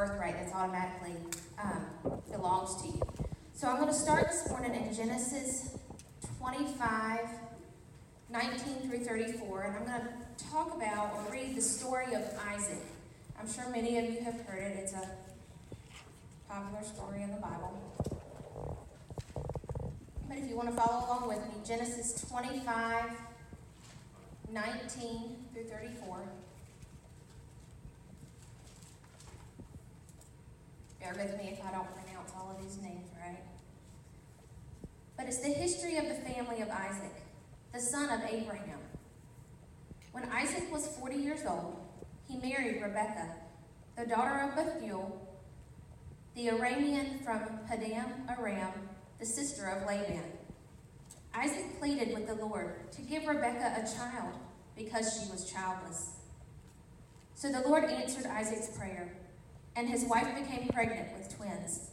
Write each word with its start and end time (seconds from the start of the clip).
birthright 0.00 0.34
that's 0.34 0.54
automatically 0.54 1.14
um, 1.62 1.84
belongs 2.32 2.80
to 2.80 2.88
you. 2.88 3.02
So 3.52 3.68
I'm 3.68 3.76
going 3.76 3.88
to 3.88 3.94
start 3.94 4.28
this 4.28 4.48
morning 4.48 4.74
in 4.74 4.94
Genesis 4.94 5.76
25, 6.38 7.28
19 8.30 8.58
through 8.88 9.04
34, 9.04 9.62
and 9.62 9.76
I'm 9.76 9.84
going 9.84 10.00
to 10.00 10.44
talk 10.50 10.74
about 10.74 11.12
or 11.16 11.30
read 11.30 11.54
the 11.54 11.60
story 11.60 12.14
of 12.14 12.22
Isaac. 12.48 12.80
I'm 13.38 13.52
sure 13.52 13.68
many 13.68 13.98
of 13.98 14.06
you 14.06 14.22
have 14.22 14.40
heard 14.46 14.62
it. 14.62 14.78
It's 14.78 14.94
a 14.94 15.06
popular 16.48 16.82
story 16.82 17.22
in 17.22 17.32
the 17.32 17.36
Bible. 17.36 17.78
But 20.26 20.38
if 20.38 20.48
you 20.48 20.56
want 20.56 20.70
to 20.70 20.76
follow 20.76 21.04
along 21.04 21.28
with 21.28 21.46
me, 21.48 21.60
Genesis 21.62 22.24
25, 22.26 23.04
19 24.50 25.36
through 25.52 25.64
34. 25.64 26.39
Bear 31.00 31.14
with 31.16 31.36
me 31.38 31.50
if 31.50 31.64
I 31.64 31.72
don't 31.72 31.88
pronounce 31.94 32.30
all 32.36 32.50
of 32.50 32.62
these 32.62 32.76
names 32.82 33.08
right. 33.18 33.40
But 35.16 35.26
it's 35.26 35.40
the 35.40 35.48
history 35.48 35.96
of 35.96 36.08
the 36.08 36.14
family 36.14 36.60
of 36.60 36.68
Isaac, 36.68 37.14
the 37.72 37.80
son 37.80 38.10
of 38.10 38.20
Abraham. 38.30 38.78
When 40.12 40.24
Isaac 40.24 40.70
was 40.72 40.86
40 40.98 41.16
years 41.16 41.40
old, 41.48 41.76
he 42.28 42.36
married 42.36 42.82
Rebekah, 42.82 43.34
the 43.96 44.06
daughter 44.06 44.40
of 44.40 44.56
Bethuel, 44.56 45.26
the 46.34 46.48
Aramean 46.48 47.24
from 47.24 47.40
Paddan 47.68 48.28
Aram, 48.28 48.72
the 49.18 49.26
sister 49.26 49.66
of 49.66 49.86
Laban. 49.86 50.22
Isaac 51.34 51.78
pleaded 51.78 52.14
with 52.14 52.26
the 52.26 52.34
Lord 52.34 52.90
to 52.92 53.02
give 53.02 53.26
Rebekah 53.26 53.84
a 53.84 53.96
child 53.96 54.34
because 54.76 55.12
she 55.14 55.30
was 55.30 55.50
childless. 55.50 56.16
So 57.34 57.50
the 57.50 57.66
Lord 57.66 57.84
answered 57.84 58.26
Isaac's 58.26 58.76
prayer 58.76 59.12
and 59.80 59.88
his 59.88 60.04
wife 60.04 60.28
became 60.34 60.68
pregnant 60.68 61.08
with 61.16 61.34
twins. 61.34 61.88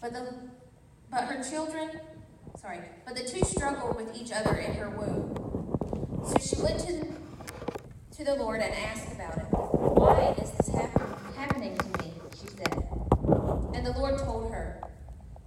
But 0.00 0.12
the 0.12 0.34
but 1.12 1.24
her 1.26 1.48
children, 1.48 2.00
sorry, 2.60 2.80
but 3.06 3.14
the 3.14 3.22
two 3.22 3.44
struggled 3.44 3.94
with 3.94 4.16
each 4.16 4.32
other 4.32 4.56
in 4.56 4.74
her 4.74 4.90
womb. 4.90 6.26
So 6.26 6.34
she 6.38 6.60
went 6.60 6.80
to 6.80 7.06
to 8.16 8.24
the 8.24 8.34
Lord 8.34 8.62
and 8.62 8.74
asked 8.74 9.12
about 9.12 9.38
it. 9.38 9.44
Why 9.52 10.34
is 10.42 10.50
this 10.50 10.74
happen, 10.74 11.06
happening 11.36 11.78
to 11.78 11.86
me? 12.02 12.14
She 12.40 12.48
said. 12.48 12.74
And 13.74 13.86
the 13.86 13.94
Lord 13.96 14.18
told 14.18 14.50
her, 14.50 14.82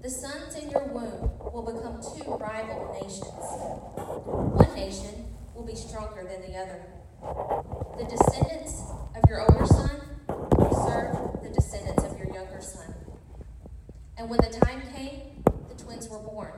The 0.01 0.09
sons 0.09 0.55
in 0.55 0.69
your 0.69 0.85
womb 0.85 1.31
will 1.51 1.63
become 1.63 1.99
two 1.99 2.31
rival 2.31 2.93
nations. 2.93 3.23
One 4.23 4.73
nation 4.73 5.35
will 5.53 5.65
be 5.65 5.75
stronger 5.75 6.23
than 6.23 6.49
the 6.49 6.57
other. 6.57 6.81
The 7.97 8.05
descendants 8.05 8.83
of 9.15 9.29
your 9.29 9.41
older 9.41 9.65
son 9.65 9.95
the 9.99 10.04
descendants 11.55 12.03
of 12.03 12.17
your 12.17 12.33
younger 12.33 12.61
son. 12.61 12.93
And 14.17 14.29
when 14.29 14.39
the 14.39 14.59
time 14.59 14.81
came, 14.95 15.43
the 15.69 15.83
twins 15.83 16.07
were 16.09 16.19
born. 16.19 16.51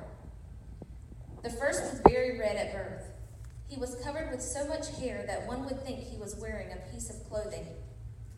The 1.43 1.49
first 1.49 1.81
was 1.81 2.01
very 2.07 2.39
red 2.39 2.55
at 2.55 2.73
birth. 2.73 3.05
He 3.67 3.79
was 3.79 3.95
covered 4.03 4.31
with 4.31 4.41
so 4.41 4.67
much 4.67 4.89
hair 4.99 5.23
that 5.27 5.45
one 5.45 5.65
would 5.65 5.83
think 5.85 5.99
he 5.99 6.17
was 6.17 6.35
wearing 6.35 6.71
a 6.71 6.91
piece 6.91 7.09
of 7.09 7.23
clothing. 7.29 7.65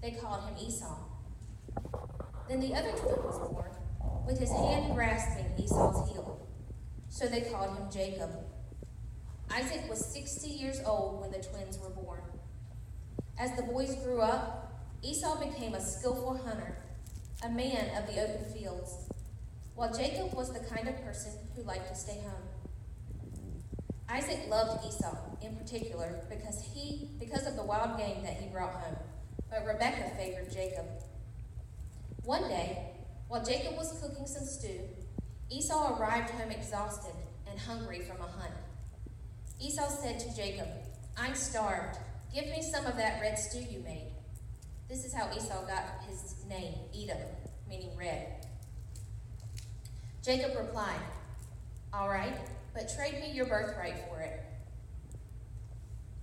They 0.02 0.12
called 0.12 0.44
him 0.44 0.56
Esau. 0.60 0.98
Then 2.48 2.60
the 2.60 2.74
other 2.74 2.92
twin 2.92 3.24
was 3.24 3.38
born, 3.50 3.70
with 4.26 4.40
his 4.40 4.52
hand 4.52 4.96
grasping 4.96 5.46
Esau's 5.58 6.10
heel. 6.10 6.48
So 7.10 7.28
they 7.28 7.42
called 7.42 7.78
him 7.78 7.92
Jacob. 7.92 8.32
Isaac 9.52 9.90
was 9.90 10.04
60 10.06 10.48
years 10.50 10.82
old 10.86 11.22
when 11.22 11.32
the 11.32 11.40
twins 11.40 11.78
were 11.78 11.90
born. 11.90 12.22
As 13.38 13.56
the 13.56 13.64
boys 13.64 13.96
grew 14.04 14.22
up, 14.22 14.69
Esau 15.02 15.40
became 15.40 15.76
a 15.76 15.82
skillful 15.82 16.38
hunter, 16.38 16.78
a 17.42 17.50
man 17.50 17.90
of 17.98 18.06
the 18.06 18.22
open 18.22 18.44
fields, 18.52 19.08
while 19.74 19.94
Jacob 19.94 20.34
was 20.34 20.52
the 20.52 20.60
kind 20.60 20.90
of 20.90 21.06
person 21.06 21.32
who 21.56 21.64
liked 21.64 21.88
to 21.88 21.96
stay 21.96 22.20
home. 22.20 22.44
Isaac 24.10 24.50
loved 24.50 24.86
Esau 24.86 25.16
in 25.42 25.56
particular 25.56 26.20
because 26.30 26.62
he 26.74 27.12
because 27.18 27.48
of 27.48 27.56
the 27.56 27.64
wild 27.64 27.98
game 27.98 28.24
that 28.24 28.34
he 28.34 28.50
brought 28.50 28.74
home, 28.74 28.98
but 29.50 29.66
Rebekah 29.66 30.18
favored 30.18 30.52
Jacob. 30.52 30.86
One 32.26 32.50
day, 32.50 32.92
while 33.30 33.46
Jacob 33.46 33.78
was 33.78 34.02
cooking 34.02 34.28
some 34.28 34.46
stew, 34.46 34.82
Esau 35.50 35.98
arrived 35.98 36.32
home 36.32 36.52
exhausted 36.52 37.16
and 37.50 37.58
hungry 37.58 38.02
from 38.02 38.18
a 38.18 38.28
hunt. 38.28 38.54
Esau 39.62 39.88
said 39.88 40.20
to 40.20 40.36
Jacob, 40.36 40.68
I'm 41.18 41.36
starved. 41.36 42.00
Give 42.34 42.46
me 42.48 42.62
some 42.62 42.86
of 42.86 42.98
that 42.98 43.22
red 43.22 43.40
stew 43.40 43.60
you 43.60 43.80
made. 43.80 44.12
This 44.90 45.06
is 45.06 45.14
how 45.14 45.30
Esau 45.38 45.68
got 45.68 46.04
his 46.10 46.34
name, 46.50 46.74
Edom, 47.00 47.22
meaning 47.70 47.96
red. 47.96 48.48
Jacob 50.24 50.58
replied, 50.58 51.00
All 51.94 52.10
right, 52.10 52.36
but 52.74 52.92
trade 52.96 53.22
me 53.22 53.32
your 53.32 53.46
birthright 53.46 54.10
for 54.10 54.20
it. 54.20 54.44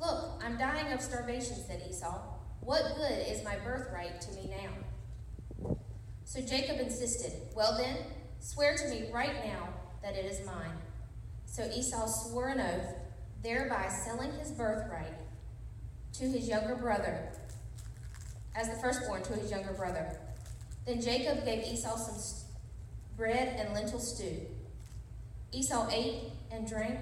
Look, 0.00 0.42
I'm 0.44 0.58
dying 0.58 0.92
of 0.92 1.00
starvation, 1.00 1.54
said 1.64 1.84
Esau. 1.88 2.18
What 2.60 2.96
good 2.96 3.28
is 3.28 3.44
my 3.44 3.54
birthright 3.58 4.20
to 4.22 4.32
me 4.32 4.50
now? 4.50 5.76
So 6.24 6.40
Jacob 6.40 6.80
insisted, 6.80 7.34
Well 7.54 7.78
then, 7.78 7.98
swear 8.40 8.76
to 8.76 8.88
me 8.88 9.10
right 9.12 9.44
now 9.44 9.68
that 10.02 10.16
it 10.16 10.24
is 10.24 10.44
mine. 10.44 10.76
So 11.44 11.70
Esau 11.70 12.08
swore 12.08 12.48
an 12.48 12.60
oath, 12.60 12.96
thereby 13.44 13.88
selling 14.04 14.32
his 14.32 14.50
birthright 14.50 15.14
to 16.14 16.24
his 16.24 16.48
younger 16.48 16.74
brother 16.74 17.30
as 18.56 18.68
the 18.68 18.76
firstborn 18.76 19.22
to 19.22 19.34
his 19.34 19.50
younger 19.50 19.72
brother. 19.72 20.18
Then 20.86 21.00
Jacob 21.00 21.44
gave 21.44 21.64
Esau 21.64 21.96
some 21.96 22.48
bread 23.16 23.56
and 23.58 23.74
lentil 23.74 23.98
stew. 23.98 24.40
Esau 25.52 25.88
ate 25.90 26.32
and 26.50 26.66
drank 26.68 27.00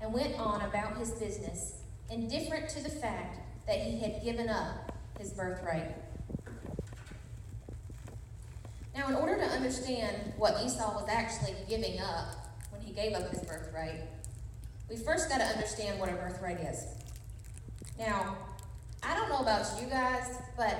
and 0.00 0.12
went 0.12 0.38
on 0.38 0.62
about 0.62 0.96
his 0.96 1.10
business, 1.12 1.82
indifferent 2.10 2.68
to 2.70 2.82
the 2.82 2.90
fact 2.90 3.38
that 3.66 3.78
he 3.78 3.98
had 3.98 4.22
given 4.22 4.48
up 4.48 4.92
his 5.18 5.30
birthright. 5.30 5.94
Now, 8.94 9.08
in 9.08 9.16
order 9.16 9.36
to 9.36 9.44
understand 9.44 10.32
what 10.36 10.62
Esau 10.64 10.94
was 10.94 11.08
actually 11.08 11.56
giving 11.68 12.00
up 12.00 12.54
when 12.70 12.80
he 12.80 12.92
gave 12.92 13.14
up 13.14 13.28
his 13.30 13.40
birthright, 13.40 14.02
we 14.88 14.96
first 14.96 15.28
got 15.28 15.38
to 15.38 15.44
understand 15.44 15.98
what 15.98 16.08
a 16.08 16.12
birthright 16.12 16.60
is. 16.60 16.84
Now, 17.98 18.36
I 19.06 19.14
don't 19.14 19.28
know 19.28 19.38
about 19.38 19.66
you 19.80 19.86
guys, 19.86 20.38
but 20.56 20.76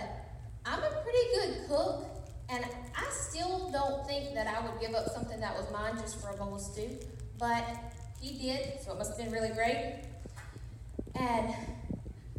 I'm 0.64 0.82
a 0.82 0.90
pretty 1.02 1.18
good 1.34 1.68
cook, 1.68 2.06
and 2.48 2.64
I 2.96 3.10
still 3.10 3.70
don't 3.70 4.06
think 4.06 4.34
that 4.34 4.46
I 4.46 4.64
would 4.66 4.80
give 4.80 4.94
up 4.94 5.08
something 5.10 5.38
that 5.40 5.54
was 5.54 5.70
mine 5.70 5.96
just 5.98 6.20
for 6.20 6.30
a 6.30 6.36
bowl 6.36 6.54
of 6.54 6.60
stew. 6.60 6.98
But 7.38 7.64
he 8.20 8.38
did, 8.38 8.80
so 8.82 8.92
it 8.92 8.98
must 8.98 9.10
have 9.10 9.18
been 9.18 9.32
really 9.32 9.54
great. 9.54 10.04
And 11.14 11.54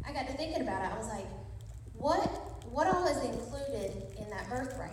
I 0.06 0.12
got 0.12 0.26
to 0.26 0.32
thinking 0.32 0.62
about 0.62 0.84
it. 0.84 0.92
I 0.92 0.98
was 0.98 1.08
like, 1.08 1.26
what 1.94 2.18
what 2.70 2.88
all 2.88 3.06
is 3.06 3.24
included 3.24 3.92
in 4.18 4.28
that 4.30 4.48
birthright? 4.50 4.90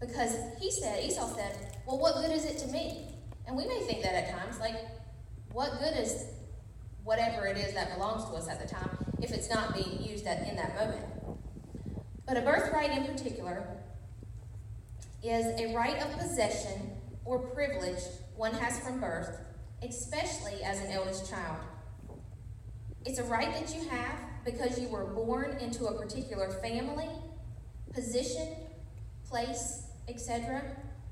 Because 0.00 0.36
he 0.60 0.70
said, 0.70 1.04
Esau 1.04 1.34
said, 1.34 1.56
well, 1.86 1.98
what 1.98 2.16
good 2.16 2.30
is 2.30 2.44
it 2.44 2.58
to 2.58 2.66
me? 2.68 3.08
And 3.46 3.56
we 3.56 3.66
may 3.66 3.80
think 3.80 4.02
that 4.02 4.14
at 4.14 4.36
times, 4.36 4.58
like, 4.58 4.74
what 5.52 5.78
good 5.78 5.96
is 5.96 6.26
whatever 7.04 7.46
it 7.46 7.56
is 7.56 7.72
that 7.74 7.94
belongs 7.94 8.24
to 8.24 8.36
us 8.36 8.48
at 8.48 8.60
the 8.60 8.68
time 8.68 9.05
if 9.20 9.32
it's 9.32 9.48
not 9.48 9.74
being 9.74 10.02
used 10.02 10.26
at, 10.26 10.48
in 10.48 10.56
that 10.56 10.74
moment. 10.74 11.04
But 12.26 12.36
a 12.36 12.40
birthright 12.40 12.90
in 12.90 13.04
particular 13.04 13.66
is 15.22 15.46
a 15.60 15.74
right 15.74 16.00
of 16.02 16.18
possession 16.18 16.90
or 17.24 17.38
privilege 17.38 18.02
one 18.36 18.52
has 18.54 18.78
from 18.80 19.00
birth, 19.00 19.40
especially 19.82 20.62
as 20.62 20.80
an 20.80 20.90
eldest 20.90 21.28
child. 21.30 21.58
It's 23.04 23.18
a 23.18 23.24
right 23.24 23.52
that 23.52 23.74
you 23.74 23.88
have 23.88 24.18
because 24.44 24.78
you 24.78 24.88
were 24.88 25.04
born 25.04 25.56
into 25.60 25.86
a 25.86 25.98
particular 25.98 26.50
family, 26.50 27.08
position, 27.92 28.56
place, 29.28 29.84
etc., 30.08 30.62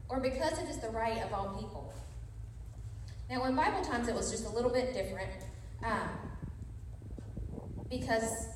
or 0.08 0.20
because 0.20 0.58
it 0.58 0.68
is 0.68 0.78
the 0.78 0.90
right 0.90 1.22
of 1.24 1.32
all 1.32 1.56
people. 1.58 1.92
Now, 3.30 3.44
in 3.44 3.56
Bible 3.56 3.82
times, 3.82 4.08
it 4.08 4.14
was 4.14 4.30
just 4.30 4.46
a 4.46 4.50
little 4.50 4.70
bit 4.70 4.92
different. 4.92 5.30
Um, 5.82 6.08
because 8.00 8.48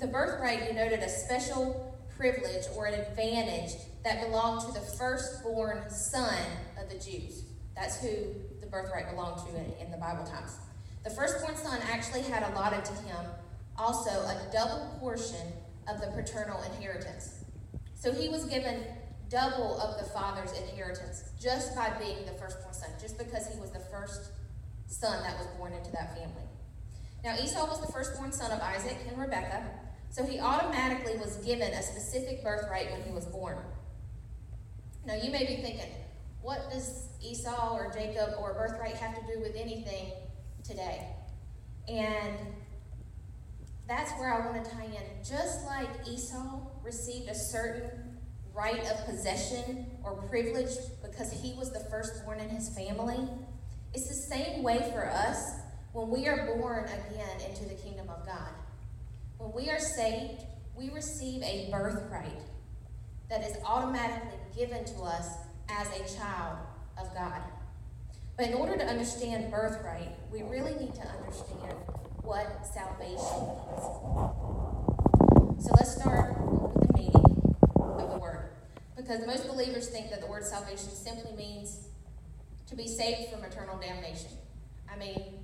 the 0.00 0.06
birthright 0.06 0.66
denoted 0.66 1.00
a 1.00 1.08
special 1.08 1.96
privilege 2.16 2.64
or 2.76 2.86
an 2.86 2.94
advantage 2.94 3.72
that 4.04 4.20
belonged 4.22 4.60
to 4.66 4.72
the 4.72 4.86
firstborn 4.98 5.88
son 5.88 6.38
of 6.80 6.88
the 6.88 6.96
Jews. 6.96 7.44
That's 7.76 8.00
who 8.00 8.08
the 8.60 8.66
birthright 8.66 9.10
belonged 9.10 9.46
to 9.46 9.56
in, 9.56 9.86
in 9.86 9.90
the 9.90 9.96
Bible 9.96 10.24
times. 10.24 10.56
The 11.04 11.10
firstborn 11.10 11.56
son 11.56 11.80
actually 11.90 12.22
had 12.22 12.42
allotted 12.52 12.84
to 12.84 12.92
him 12.92 13.24
also 13.76 14.10
a 14.10 14.48
double 14.52 14.96
portion 15.00 15.52
of 15.88 16.00
the 16.00 16.08
paternal 16.08 16.60
inheritance. 16.62 17.44
So 17.94 18.12
he 18.12 18.28
was 18.28 18.44
given 18.46 18.82
double 19.28 19.80
of 19.80 19.98
the 19.98 20.10
father's 20.10 20.52
inheritance 20.52 21.30
just 21.40 21.74
by 21.74 21.90
being 21.98 22.26
the 22.26 22.32
firstborn 22.32 22.74
son, 22.74 22.90
just 23.00 23.16
because 23.16 23.46
he 23.46 23.58
was 23.58 23.70
the 23.70 23.80
first 23.90 24.32
son 24.86 25.22
that 25.22 25.38
was 25.38 25.46
born 25.58 25.72
into 25.72 25.90
that 25.92 26.16
family. 26.16 26.42
Now, 27.24 27.36
Esau 27.36 27.66
was 27.66 27.80
the 27.80 27.92
firstborn 27.92 28.32
son 28.32 28.50
of 28.50 28.60
Isaac 28.60 28.96
and 29.08 29.18
Rebekah, 29.18 29.64
So 30.10 30.24
he 30.24 30.40
automatically 30.40 31.16
was 31.16 31.36
given 31.36 31.72
a 31.72 31.82
specific 31.82 32.42
birthright 32.42 32.90
when 32.90 33.02
he 33.02 33.12
was 33.12 33.24
born. 33.26 33.58
Now 35.06 35.14
you 35.14 35.30
may 35.30 35.46
be 35.46 35.62
thinking, 35.62 35.90
what 36.42 36.70
does 36.70 37.08
Esau 37.22 37.76
or 37.76 37.92
Jacob 37.92 38.34
or 38.38 38.54
birthright 38.54 38.94
have 38.96 39.14
to 39.14 39.32
do 39.32 39.40
with 39.40 39.56
anything 39.56 40.12
today? 40.64 41.06
And 41.88 42.36
that's 43.88 44.12
where 44.12 44.32
I 44.32 44.46
want 44.46 44.64
to 44.64 44.70
tie 44.70 44.84
in. 44.84 45.24
Just 45.24 45.64
like 45.66 45.88
Esau 46.06 46.60
received 46.82 47.28
a 47.28 47.34
certain 47.34 48.18
right 48.54 48.84
of 48.90 49.04
possession 49.06 49.86
or 50.04 50.22
privilege 50.28 50.76
because 51.02 51.32
he 51.32 51.54
was 51.54 51.72
the 51.72 51.80
firstborn 51.80 52.38
in 52.38 52.48
his 52.48 52.68
family, 52.68 53.28
it's 53.94 54.08
the 54.08 54.14
same 54.14 54.62
way 54.62 54.90
for 54.92 55.06
us 55.06 55.52
when 55.92 56.08
we 56.08 56.26
are 56.26 56.46
born 56.46 56.84
again 56.84 57.50
into 57.50 57.64
the 57.64 57.74
kingdom 57.74 58.08
of 58.08 58.24
God. 58.24 58.48
When 59.38 59.52
we 59.52 59.70
are 59.70 59.78
saved, 59.78 60.42
we 60.74 60.90
receive 60.90 61.42
a 61.42 61.68
birthright 61.70 62.40
that 63.28 63.42
is 63.42 63.56
automatically 63.64 64.38
given 64.56 64.84
to 64.84 65.02
us 65.02 65.28
as 65.68 65.86
a 65.88 66.16
child 66.16 66.58
of 66.98 67.14
God. 67.14 67.42
But 68.36 68.46
in 68.48 68.54
order 68.54 68.76
to 68.76 68.84
understand 68.84 69.50
birthright, 69.50 70.10
we 70.32 70.42
really 70.42 70.74
need 70.74 70.94
to 70.94 71.06
understand 71.06 71.76
what 72.22 72.66
salvation 72.72 73.16
is. 73.16 73.84
So 75.64 75.70
let's 75.76 75.94
start 75.94 76.34
with 76.40 76.88
the 76.88 76.92
meaning 76.94 77.54
of 77.76 78.10
the 78.10 78.18
word. 78.18 78.52
Because 78.96 79.26
most 79.26 79.46
believers 79.46 79.88
think 79.88 80.10
that 80.10 80.20
the 80.20 80.26
word 80.26 80.44
salvation 80.44 80.90
simply 80.90 81.32
means 81.36 81.88
to 82.68 82.76
be 82.76 82.88
saved 82.88 83.30
from 83.30 83.44
eternal 83.44 83.78
damnation. 83.78 84.30
I 84.90 84.96
mean, 84.96 85.42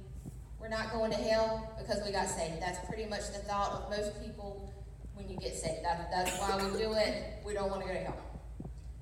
we're 0.60 0.68
not 0.68 0.92
going 0.92 1.10
to 1.10 1.16
hell 1.16 1.72
because 1.78 2.04
we 2.04 2.12
got 2.12 2.28
saved. 2.28 2.60
That's 2.60 2.84
pretty 2.86 3.06
much 3.06 3.28
the 3.32 3.38
thought 3.38 3.72
of 3.72 3.90
most 3.90 4.22
people 4.22 4.72
when 5.14 5.28
you 5.28 5.36
get 5.36 5.54
saved. 5.54 5.84
That, 5.84 6.10
that's 6.10 6.38
why 6.38 6.56
we 6.56 6.78
do 6.78 6.92
it. 6.94 7.42
We 7.44 7.54
don't 7.54 7.70
want 7.70 7.82
to 7.82 7.88
go 7.88 7.94
to 7.94 8.00
hell. 8.00 8.16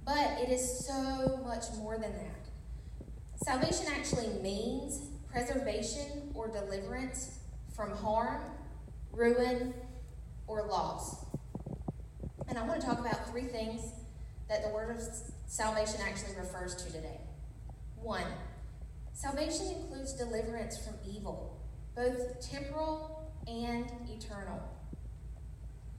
But 0.05 0.41
it 0.41 0.51
is 0.51 0.87
so 0.87 1.41
much 1.45 1.65
more 1.79 1.99
than 1.99 2.13
that. 2.13 2.47
Salvation 3.45 3.87
actually 3.91 4.29
means 4.43 5.09
preservation 5.31 6.31
or 6.35 6.49
deliverance 6.49 7.39
from 7.75 7.91
harm, 7.91 8.43
ruin, 9.13 9.75
or 10.47 10.63
loss. 10.63 11.27
And 12.49 12.57
I 12.57 12.67
want 12.67 12.81
to 12.81 12.87
talk 12.87 13.01
about 13.01 13.29
three 13.31 13.45
things 13.45 13.83
that 14.49 14.63
the 14.63 14.71
word 14.71 14.97
of 14.97 15.03
salvation 15.47 16.01
actually 16.07 16.37
refers 16.37 16.75
to 16.77 16.93
today. 16.93 17.21
One, 17.97 18.25
salvation 19.17 19.67
includes 19.81 20.13
deliverance 20.13 20.77
from 20.77 20.95
evil, 21.09 21.59
both 21.97 22.39
temporal 22.51 23.33
and 23.49 23.91
eternal. 24.11 24.61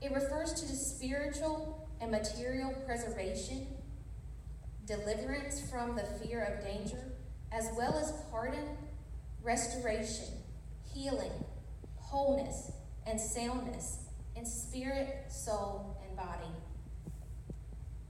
It 0.00 0.12
refers 0.12 0.52
to 0.54 0.66
the 0.66 0.76
spiritual 0.76 1.88
and 2.00 2.12
material 2.12 2.72
preservation, 2.86 3.66
deliverance 4.86 5.60
from 5.68 5.96
the 5.96 6.04
fear 6.22 6.44
of 6.44 6.64
danger, 6.64 7.12
as 7.50 7.68
well 7.76 7.98
as 7.98 8.12
pardon, 8.30 8.76
restoration, 9.42 10.28
healing, 10.94 11.32
wholeness, 11.96 12.70
and 13.04 13.20
soundness 13.20 13.98
in 14.36 14.46
spirit, 14.46 15.24
soul, 15.28 16.00
and 16.06 16.16
body. 16.16 16.52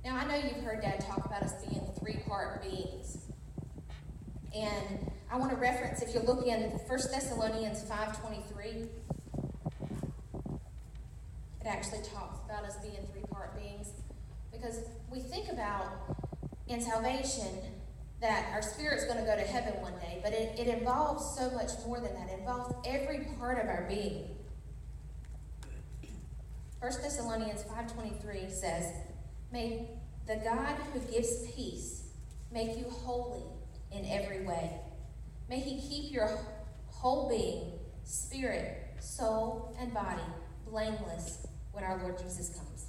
Now, 0.04 0.16
I 0.16 0.26
know 0.26 0.37
you've 0.37 0.62
heard 0.62 0.82
Dad 0.82 1.00
talk 1.00 1.25
about 1.25 1.43
us 1.43 1.54
being 1.64 1.82
three 1.99 2.20
part 2.28 2.62
beings. 2.62 3.27
And 4.55 5.11
I 5.31 5.37
want 5.37 5.50
to 5.50 5.56
reference, 5.56 6.03
if 6.03 6.15
you 6.15 6.21
look 6.21 6.47
in 6.47 6.71
1 6.71 6.99
Thessalonians 7.11 7.83
5.23, 7.85 8.89
it 11.61 11.67
actually 11.67 12.03
talks 12.03 12.41
about 12.45 12.65
us 12.65 12.77
being 12.83 13.06
three 13.12 13.25
part 13.31 13.59
beings. 13.61 13.91
Because 14.50 14.81
we 15.11 15.21
think 15.21 15.50
about 15.50 16.17
in 16.67 16.81
salvation 16.81 17.49
that 18.21 18.50
our 18.53 18.62
spirit's 18.62 19.05
going 19.05 19.19
to 19.19 19.25
go 19.25 19.37
to 19.37 19.43
heaven 19.43 19.81
one 19.81 19.93
day, 20.00 20.21
but 20.23 20.33
it, 20.33 20.59
it 20.59 20.67
involves 20.67 21.37
so 21.37 21.50
much 21.50 21.71
more 21.87 22.00
than 22.00 22.15
that. 22.15 22.31
It 22.31 22.41
involves 22.41 22.75
every 22.87 23.27
part 23.39 23.59
of 23.59 23.69
our 23.69 23.87
being. 23.89 24.35
1 26.81 26.93
Thessalonians 27.03 27.62
5.23 27.65 28.50
says, 28.50 28.93
May 29.53 29.89
the 30.27 30.37
God 30.37 30.77
who 30.93 31.00
gives 31.00 31.47
peace 31.53 32.05
make 32.50 32.77
you 32.79 32.85
holy 32.89 33.43
in 33.93 34.05
every 34.06 34.44
way. 34.44 34.70
May 35.49 35.61
he 35.61 35.81
keep 35.81 36.12
your 36.12 36.38
whole 36.88 37.29
being, 37.29 37.79
spirit, 38.05 38.87
soul, 39.00 39.75
and 39.81 39.93
body 39.94 40.23
blameless 40.67 41.46
when 41.73 41.85
our 41.85 41.99
Lord 41.99 42.19
Jesus 42.19 42.55
comes. 42.56 42.87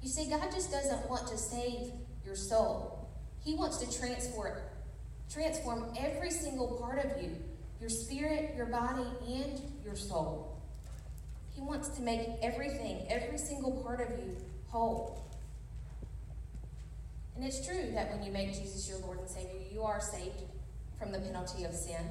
You 0.00 0.08
see, 0.08 0.28
God 0.28 0.50
just 0.52 0.70
doesn't 0.70 1.08
want 1.08 1.28
to 1.28 1.36
save 1.36 1.92
your 2.24 2.34
soul. 2.34 3.08
He 3.44 3.54
wants 3.54 3.78
to 3.78 3.98
transform, 3.98 4.58
transform 5.32 5.92
every 5.98 6.30
single 6.30 6.78
part 6.78 7.04
of 7.04 7.22
you 7.22 7.36
your 7.80 7.90
spirit, 7.90 8.54
your 8.56 8.66
body, 8.66 9.04
and 9.26 9.60
your 9.84 9.96
soul. 9.96 10.62
He 11.52 11.60
wants 11.60 11.88
to 11.88 12.02
make 12.02 12.28
everything, 12.40 13.04
every 13.10 13.36
single 13.36 13.82
part 13.82 14.00
of 14.00 14.10
you, 14.20 14.36
whole. 14.68 15.31
And 17.34 17.44
it's 17.44 17.66
true 17.66 17.90
that 17.94 18.12
when 18.12 18.22
you 18.22 18.30
make 18.30 18.48
Jesus 18.48 18.88
your 18.88 18.98
Lord 18.98 19.18
and 19.18 19.28
Savior, 19.28 19.60
you 19.70 19.82
are 19.82 20.00
saved 20.00 20.42
from 20.98 21.12
the 21.12 21.18
penalty 21.18 21.64
of 21.64 21.72
sin. 21.74 22.10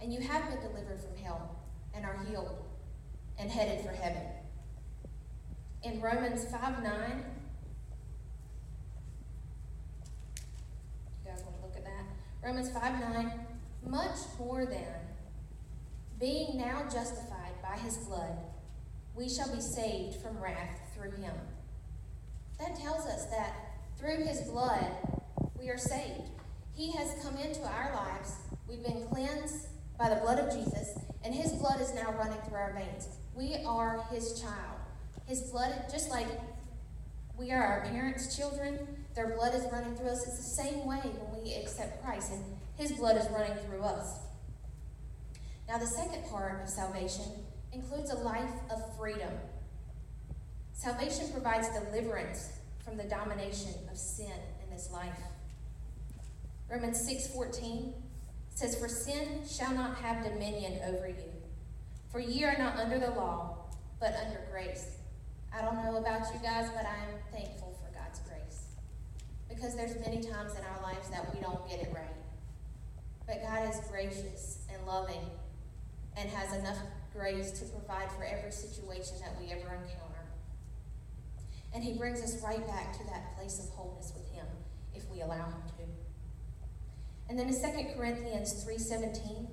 And 0.00 0.12
you 0.12 0.20
have 0.20 0.48
been 0.48 0.60
delivered 0.60 1.00
from 1.00 1.16
hell 1.22 1.56
and 1.94 2.04
are 2.04 2.24
healed 2.28 2.64
and 3.38 3.50
headed 3.50 3.84
for 3.84 3.92
heaven. 3.92 4.22
In 5.82 6.00
Romans 6.00 6.44
5 6.50 6.82
9, 6.82 7.24
you 11.24 11.30
guys 11.30 11.42
want 11.42 11.56
to 11.56 11.62
look 11.62 11.76
at 11.76 11.84
that? 11.84 12.04
Romans 12.42 12.70
5 12.70 13.00
9, 13.00 13.32
much 13.86 14.16
more 14.38 14.64
than 14.64 14.86
being 16.18 16.58
now 16.58 16.82
justified 16.82 17.52
by 17.62 17.76
his 17.78 17.96
blood, 17.98 18.36
we 19.14 19.28
shall 19.28 19.54
be 19.54 19.60
saved 19.60 20.16
from 20.16 20.38
wrath 20.38 20.78
through 20.94 21.12
him. 21.12 21.34
That 22.60 22.76
tells 22.76 23.06
us 23.06 23.24
that 23.26 23.54
through 23.98 24.24
his 24.24 24.42
blood, 24.42 24.84
we 25.58 25.70
are 25.70 25.78
saved. 25.78 26.28
He 26.74 26.92
has 26.92 27.14
come 27.22 27.36
into 27.38 27.62
our 27.62 27.94
lives. 27.94 28.34
We've 28.68 28.82
been 28.82 29.06
cleansed 29.08 29.66
by 29.98 30.10
the 30.10 30.16
blood 30.16 30.38
of 30.38 30.52
Jesus, 30.52 30.98
and 31.24 31.34
his 31.34 31.52
blood 31.52 31.80
is 31.80 31.94
now 31.94 32.12
running 32.18 32.38
through 32.42 32.58
our 32.58 32.74
veins. 32.74 33.08
We 33.34 33.56
are 33.66 34.04
his 34.12 34.40
child. 34.40 34.78
His 35.26 35.40
blood, 35.50 35.74
just 35.90 36.10
like 36.10 36.26
we 37.38 37.50
are 37.50 37.62
our 37.62 37.86
parents' 37.86 38.36
children, 38.36 38.78
their 39.14 39.34
blood 39.36 39.54
is 39.54 39.64
running 39.72 39.94
through 39.96 40.08
us. 40.08 40.26
It's 40.26 40.36
the 40.36 40.62
same 40.62 40.86
way 40.86 41.00
when 41.00 41.42
we 41.42 41.54
accept 41.54 42.04
Christ, 42.04 42.32
and 42.32 42.44
his 42.76 42.92
blood 42.92 43.16
is 43.16 43.26
running 43.30 43.56
through 43.64 43.82
us. 43.82 44.20
Now, 45.66 45.78
the 45.78 45.86
second 45.86 46.24
part 46.30 46.62
of 46.62 46.68
salvation 46.68 47.24
includes 47.72 48.10
a 48.10 48.16
life 48.16 48.52
of 48.70 48.96
freedom. 48.98 49.30
Salvation 50.80 51.30
provides 51.30 51.68
deliverance 51.68 52.52
from 52.82 52.96
the 52.96 53.04
domination 53.04 53.74
of 53.92 53.98
sin 53.98 54.32
in 54.64 54.70
this 54.74 54.90
life. 54.90 55.20
Romans 56.70 57.06
6:14 57.06 57.92
says, 58.54 58.76
For 58.76 58.88
sin 58.88 59.42
shall 59.46 59.74
not 59.74 59.98
have 59.98 60.24
dominion 60.24 60.80
over 60.86 61.06
you. 61.06 61.32
For 62.10 62.18
ye 62.18 62.44
are 62.44 62.56
not 62.56 62.76
under 62.76 62.98
the 62.98 63.10
law, 63.10 63.58
but 64.00 64.14
under 64.24 64.40
grace. 64.50 64.96
I 65.54 65.60
don't 65.60 65.84
know 65.84 65.98
about 65.98 66.32
you 66.32 66.40
guys, 66.40 66.70
but 66.74 66.86
I 66.86 66.96
am 66.96 67.18
thankful 67.30 67.78
for 67.78 67.94
God's 67.94 68.20
grace. 68.20 68.68
Because 69.50 69.76
there's 69.76 70.00
many 70.00 70.22
times 70.22 70.54
in 70.54 70.64
our 70.64 70.82
lives 70.82 71.10
that 71.10 71.34
we 71.34 71.42
don't 71.42 71.68
get 71.68 71.80
it 71.80 71.92
right. 71.94 72.16
But 73.26 73.42
God 73.42 73.68
is 73.68 73.80
gracious 73.90 74.60
and 74.72 74.86
loving 74.86 75.28
and 76.16 76.30
has 76.30 76.58
enough 76.58 76.78
grace 77.12 77.50
to 77.60 77.66
provide 77.66 78.10
for 78.12 78.24
every 78.24 78.50
situation 78.50 79.16
that 79.20 79.38
we 79.38 79.52
ever 79.52 79.74
encounter. 79.74 80.09
And 81.72 81.84
he 81.84 81.96
brings 81.96 82.20
us 82.22 82.42
right 82.42 82.66
back 82.66 82.92
to 82.98 83.04
that 83.06 83.36
place 83.36 83.58
of 83.58 83.70
wholeness 83.70 84.12
with 84.14 84.28
him 84.32 84.46
if 84.94 85.08
we 85.10 85.20
allow 85.20 85.46
him 85.46 85.62
to. 85.78 85.80
And 87.30 87.38
then 87.38 87.46
in 87.46 87.54
2 87.54 87.94
Corinthians 87.94 88.64
3:17, 88.64 89.46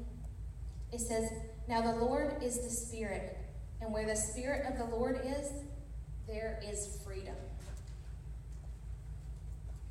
it 0.92 1.00
says, 1.00 1.32
"Now 1.68 1.82
the 1.82 2.04
Lord 2.04 2.42
is 2.42 2.60
the 2.60 2.72
Spirit, 2.72 3.38
and 3.80 3.94
where 3.94 4.08
the 4.08 4.16
Spirit 4.16 4.66
of 4.66 4.80
the 4.80 4.96
Lord 4.96 5.22
is, 5.24 5.52
there 6.26 6.60
is 6.64 6.98
freedom." 7.06 7.36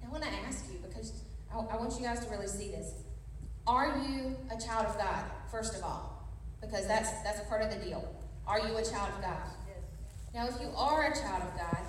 I 0.05 0.09
want 0.09 0.25
to 0.25 0.31
ask 0.31 0.65
you 0.73 0.79
because 0.81 1.13
I, 1.53 1.59
I 1.59 1.77
want 1.77 1.95
you 1.95 2.05
guys 2.05 2.25
to 2.25 2.31
really 2.31 2.49
see 2.49 2.73
this. 2.73 2.93
Are 3.69 3.99
you 3.99 4.37
a 4.51 4.61
child 4.61 4.87
of 4.87 4.99
God, 4.99 5.25
first 5.51 5.77
of 5.77 5.85
all? 5.85 6.29
Because 6.61 6.89
that's 6.89 7.11
that's 7.23 7.41
part 7.49 7.63
of 7.63 7.71
the 7.71 7.85
deal. 7.85 8.05
Are 8.49 8.59
you 8.59 8.77
a 8.77 8.85
child 8.85 9.11
of 9.15 9.23
God? 9.23 9.49
Yes. 9.69 9.79
Now, 10.35 10.49
if 10.49 10.61
you 10.61 10.75
are 10.77 11.05
a 11.05 11.15
child 11.15 11.43
of 11.45 11.57
God, 11.57 11.86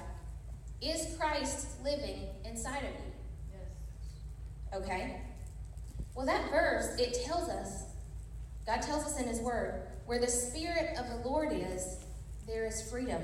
is 0.81 1.15
Christ 1.19 1.67
living 1.84 2.27
inside 2.46 2.77
of 2.77 2.84
you? 2.84 3.12
Yes. 3.51 4.81
Okay? 4.81 5.22
Well, 6.15 6.25
that 6.25 6.50
verse, 6.50 6.98
it 7.00 7.25
tells 7.25 7.50
us, 7.50 7.84
God 8.65 8.81
tells 8.81 9.03
us 9.05 9.19
in 9.19 9.27
His 9.27 9.39
Word, 9.39 9.81
where 10.05 10.19
the 10.19 10.27
Spirit 10.27 10.98
of 10.98 11.07
the 11.10 11.29
Lord 11.29 11.53
is, 11.53 11.98
there 12.48 12.65
is 12.65 12.89
freedom. 12.89 13.22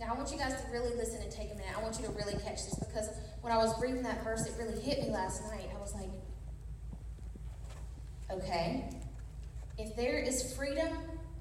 Now, 0.00 0.12
I 0.12 0.16
want 0.16 0.30
you 0.30 0.38
guys 0.38 0.52
to 0.62 0.70
really 0.70 0.94
listen 0.94 1.20
and 1.22 1.30
take 1.30 1.50
a 1.50 1.54
minute. 1.54 1.76
I 1.76 1.82
want 1.82 1.98
you 1.98 2.06
to 2.06 2.12
really 2.12 2.34
catch 2.34 2.64
this 2.64 2.76
because 2.78 3.08
when 3.40 3.52
I 3.52 3.56
was 3.56 3.80
reading 3.82 4.02
that 4.02 4.22
verse, 4.22 4.46
it 4.46 4.54
really 4.58 4.80
hit 4.80 5.02
me 5.02 5.10
last 5.10 5.42
night. 5.50 5.68
I 5.74 5.80
was 5.80 5.94
like, 5.94 6.10
okay, 8.30 8.90
if 9.76 9.96
there 9.96 10.18
is 10.18 10.54
freedom 10.54 10.88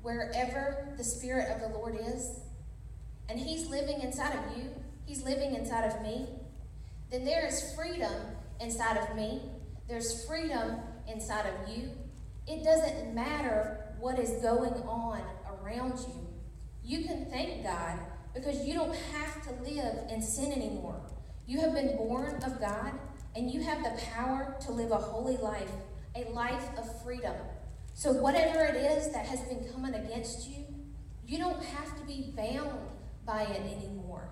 wherever 0.02 0.94
the 0.98 1.04
Spirit 1.04 1.52
of 1.52 1.62
the 1.62 1.78
Lord 1.78 1.98
is, 2.00 2.40
and 3.30 3.40
He's 3.40 3.68
living 3.68 4.02
inside 4.02 4.34
of 4.34 4.58
you, 4.58 4.70
He's 5.06 5.24
living 5.24 5.56
inside 5.56 5.86
of 5.86 6.02
me, 6.02 6.28
then 7.10 7.24
there 7.24 7.46
is 7.46 7.74
freedom 7.74 8.12
inside 8.60 8.98
of 8.98 9.16
me. 9.16 9.42
There's 9.88 10.26
freedom 10.26 10.78
inside 11.08 11.46
of 11.46 11.70
you. 11.70 11.92
It 12.48 12.64
doesn't 12.64 13.14
matter 13.14 13.96
what 14.00 14.20
is 14.20 14.42
going 14.42 14.74
on 14.84 15.22
around 15.50 16.00
you. 16.00 16.28
You 16.84 17.06
can 17.06 17.26
thank 17.26 17.64
God 17.64 18.00
because 18.34 18.66
you 18.66 18.74
don't 18.74 18.96
have 18.96 19.44
to 19.48 19.64
live 19.64 20.10
in 20.10 20.22
sin 20.22 20.52
anymore. 20.52 21.02
You 21.46 21.62
have 21.62 21.74
been 21.74 21.96
born 21.96 22.36
of 22.44 22.60
God 22.60 22.92
and 23.36 23.50
you 23.50 23.62
have 23.62 23.84
the 23.84 24.02
power 24.14 24.56
to 24.62 24.72
live 24.72 24.92
a 24.92 24.98
holy 24.98 25.38
life, 25.38 25.72
a 26.16 26.30
life 26.32 26.68
of 26.78 27.04
freedom. 27.04 27.36
So, 27.94 28.14
whatever 28.14 28.64
it 28.64 28.76
is 28.76 29.12
that 29.12 29.26
has 29.26 29.40
been 29.42 29.68
coming 29.74 29.94
against 29.94 30.48
you, 30.50 30.66
you 31.26 31.38
don't 31.38 31.64
have 31.64 31.98
to 32.00 32.06
be 32.06 32.34
bound 32.36 32.80
by 33.28 33.44
it 33.44 33.62
anymore. 33.78 34.30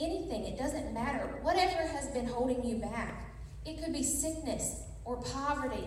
Anything, 0.00 0.44
it 0.46 0.58
doesn't 0.58 0.92
matter. 0.92 1.38
Whatever 1.42 1.86
has 1.86 2.08
been 2.08 2.26
holding 2.26 2.64
you 2.64 2.76
back, 2.76 3.32
it 3.64 3.84
could 3.84 3.92
be 3.92 4.02
sickness 4.02 4.82
or 5.04 5.16
poverty, 5.16 5.86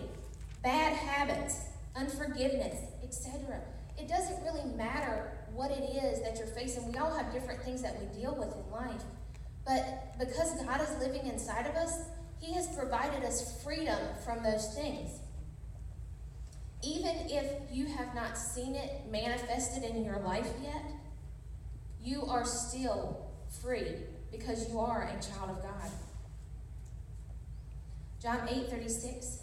bad 0.63 0.93
habits, 0.93 1.59
unforgiveness, 1.95 2.77
etc. 3.03 3.59
It 3.97 4.07
doesn't 4.07 4.43
really 4.43 4.65
matter 4.75 5.31
what 5.53 5.71
it 5.71 5.83
is 5.83 6.21
that 6.21 6.37
you're 6.37 6.47
facing. 6.47 6.91
We 6.91 6.97
all 6.97 7.13
have 7.13 7.33
different 7.33 7.61
things 7.63 7.81
that 7.81 7.97
we 7.99 8.21
deal 8.21 8.35
with 8.35 8.53
in 8.55 8.71
life. 8.71 9.01
But 9.65 10.17
because 10.19 10.53
God 10.63 10.81
is 10.81 10.97
living 10.99 11.27
inside 11.27 11.65
of 11.65 11.75
us, 11.75 12.03
He 12.39 12.53
has 12.53 12.67
provided 12.67 13.23
us 13.23 13.61
freedom 13.63 13.97
from 14.23 14.43
those 14.43 14.73
things. 14.75 15.19
Even 16.83 17.15
if 17.29 17.51
you 17.71 17.87
have 17.87 18.13
not 18.13 18.37
seen 18.37 18.75
it 18.75 19.09
manifested 19.09 19.83
in 19.83 20.05
your 20.05 20.19
life 20.19 20.47
yet, 20.61 20.83
you 22.05 22.23
are 22.27 22.45
still 22.45 23.25
free 23.61 23.95
because 24.31 24.69
you 24.69 24.79
are 24.79 25.03
a 25.03 25.21
child 25.21 25.49
of 25.49 25.63
God. 25.63 25.91
John 28.21 28.47
8 28.47 28.69
36 28.69 29.39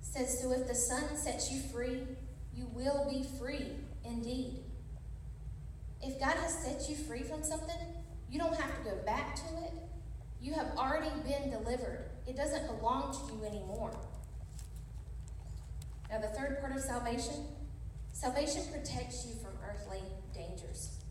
says, 0.00 0.40
So 0.40 0.52
if 0.52 0.68
the 0.68 0.74
Son 0.74 1.16
sets 1.16 1.50
you 1.50 1.60
free, 1.60 2.02
you 2.54 2.66
will 2.74 3.08
be 3.10 3.24
free 3.38 3.66
indeed. 4.04 4.58
If 6.02 6.20
God 6.20 6.34
has 6.36 6.54
set 6.54 6.88
you 6.88 6.96
free 6.96 7.22
from 7.22 7.42
something, 7.42 7.76
you 8.30 8.38
don't 8.38 8.54
have 8.54 8.76
to 8.78 8.90
go 8.90 8.96
back 9.06 9.36
to 9.36 9.42
it. 9.64 9.72
You 10.40 10.52
have 10.54 10.72
already 10.76 11.10
been 11.22 11.50
delivered. 11.50 12.10
It 12.26 12.36
doesn't 12.36 12.66
belong 12.66 13.12
to 13.12 13.34
you 13.34 13.44
anymore. 13.44 13.96
Now, 16.10 16.20
the 16.20 16.28
third 16.28 16.58
part 16.60 16.76
of 16.76 16.82
salvation 16.82 17.46
salvation 18.12 18.62
protects 18.70 19.26
you 19.26 19.34
from 19.36 19.52
earthly 19.66 20.02
dangers. 20.34 21.01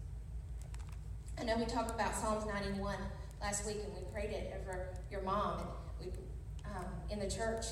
I 1.42 1.44
know 1.44 1.58
we 1.58 1.66
talked 1.66 1.90
about 1.90 2.14
Psalms 2.14 2.46
91 2.46 2.98
last 3.42 3.66
week 3.66 3.78
and 3.84 3.92
we 3.96 4.02
prayed 4.14 4.30
it 4.30 4.54
over 4.62 4.90
your 5.10 5.24
mom 5.24 5.62
and 6.00 6.12
we, 6.12 6.20
um, 6.66 6.86
in 7.10 7.18
the 7.18 7.28
church. 7.28 7.66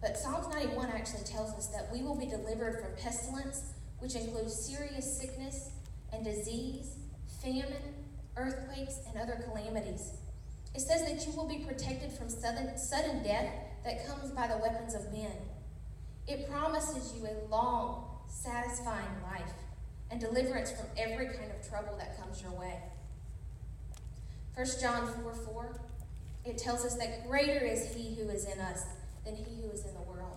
But 0.00 0.16
Psalms 0.16 0.52
91 0.52 0.88
actually 0.88 1.22
tells 1.22 1.52
us 1.52 1.68
that 1.68 1.88
we 1.92 2.02
will 2.02 2.16
be 2.16 2.26
delivered 2.26 2.82
from 2.82 2.90
pestilence, 3.00 3.74
which 4.00 4.16
includes 4.16 4.66
serious 4.66 5.20
sickness 5.20 5.70
and 6.12 6.24
disease, 6.24 6.96
famine, 7.40 7.94
earthquakes, 8.36 8.98
and 9.08 9.16
other 9.16 9.40
calamities. 9.46 10.14
It 10.74 10.80
says 10.80 11.04
that 11.04 11.24
you 11.24 11.32
will 11.36 11.48
be 11.48 11.64
protected 11.64 12.10
from 12.10 12.28
sudden, 12.28 12.76
sudden 12.76 13.22
death 13.22 13.54
that 13.84 14.04
comes 14.04 14.32
by 14.32 14.48
the 14.48 14.58
weapons 14.58 14.96
of 14.96 15.12
men. 15.12 15.36
It 16.26 16.50
promises 16.50 17.14
you 17.16 17.28
a 17.28 17.38
long, 17.48 18.04
satisfying 18.26 19.22
life 19.22 19.52
and 20.10 20.20
deliverance 20.20 20.72
from 20.72 20.86
every 20.98 21.26
kind 21.26 21.52
of 21.52 21.68
trouble 21.68 21.96
that 21.98 22.20
comes 22.20 22.42
your 22.42 22.50
way. 22.50 22.80
1 24.54 24.66
John 24.80 25.06
4 25.22 25.32
4, 25.32 25.80
it 26.44 26.58
tells 26.58 26.84
us 26.84 26.94
that 26.96 27.26
greater 27.26 27.64
is 27.64 27.94
he 27.94 28.14
who 28.14 28.28
is 28.28 28.44
in 28.44 28.58
us 28.60 28.84
than 29.24 29.34
he 29.34 29.62
who 29.62 29.70
is 29.70 29.84
in 29.86 29.94
the 29.94 30.02
world. 30.02 30.36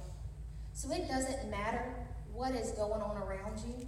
So 0.74 0.92
it 0.92 1.08
doesn't 1.08 1.50
matter 1.50 1.94
what 2.34 2.56
is 2.56 2.72
going 2.72 3.02
on 3.02 3.18
around 3.18 3.60
you, 3.60 3.86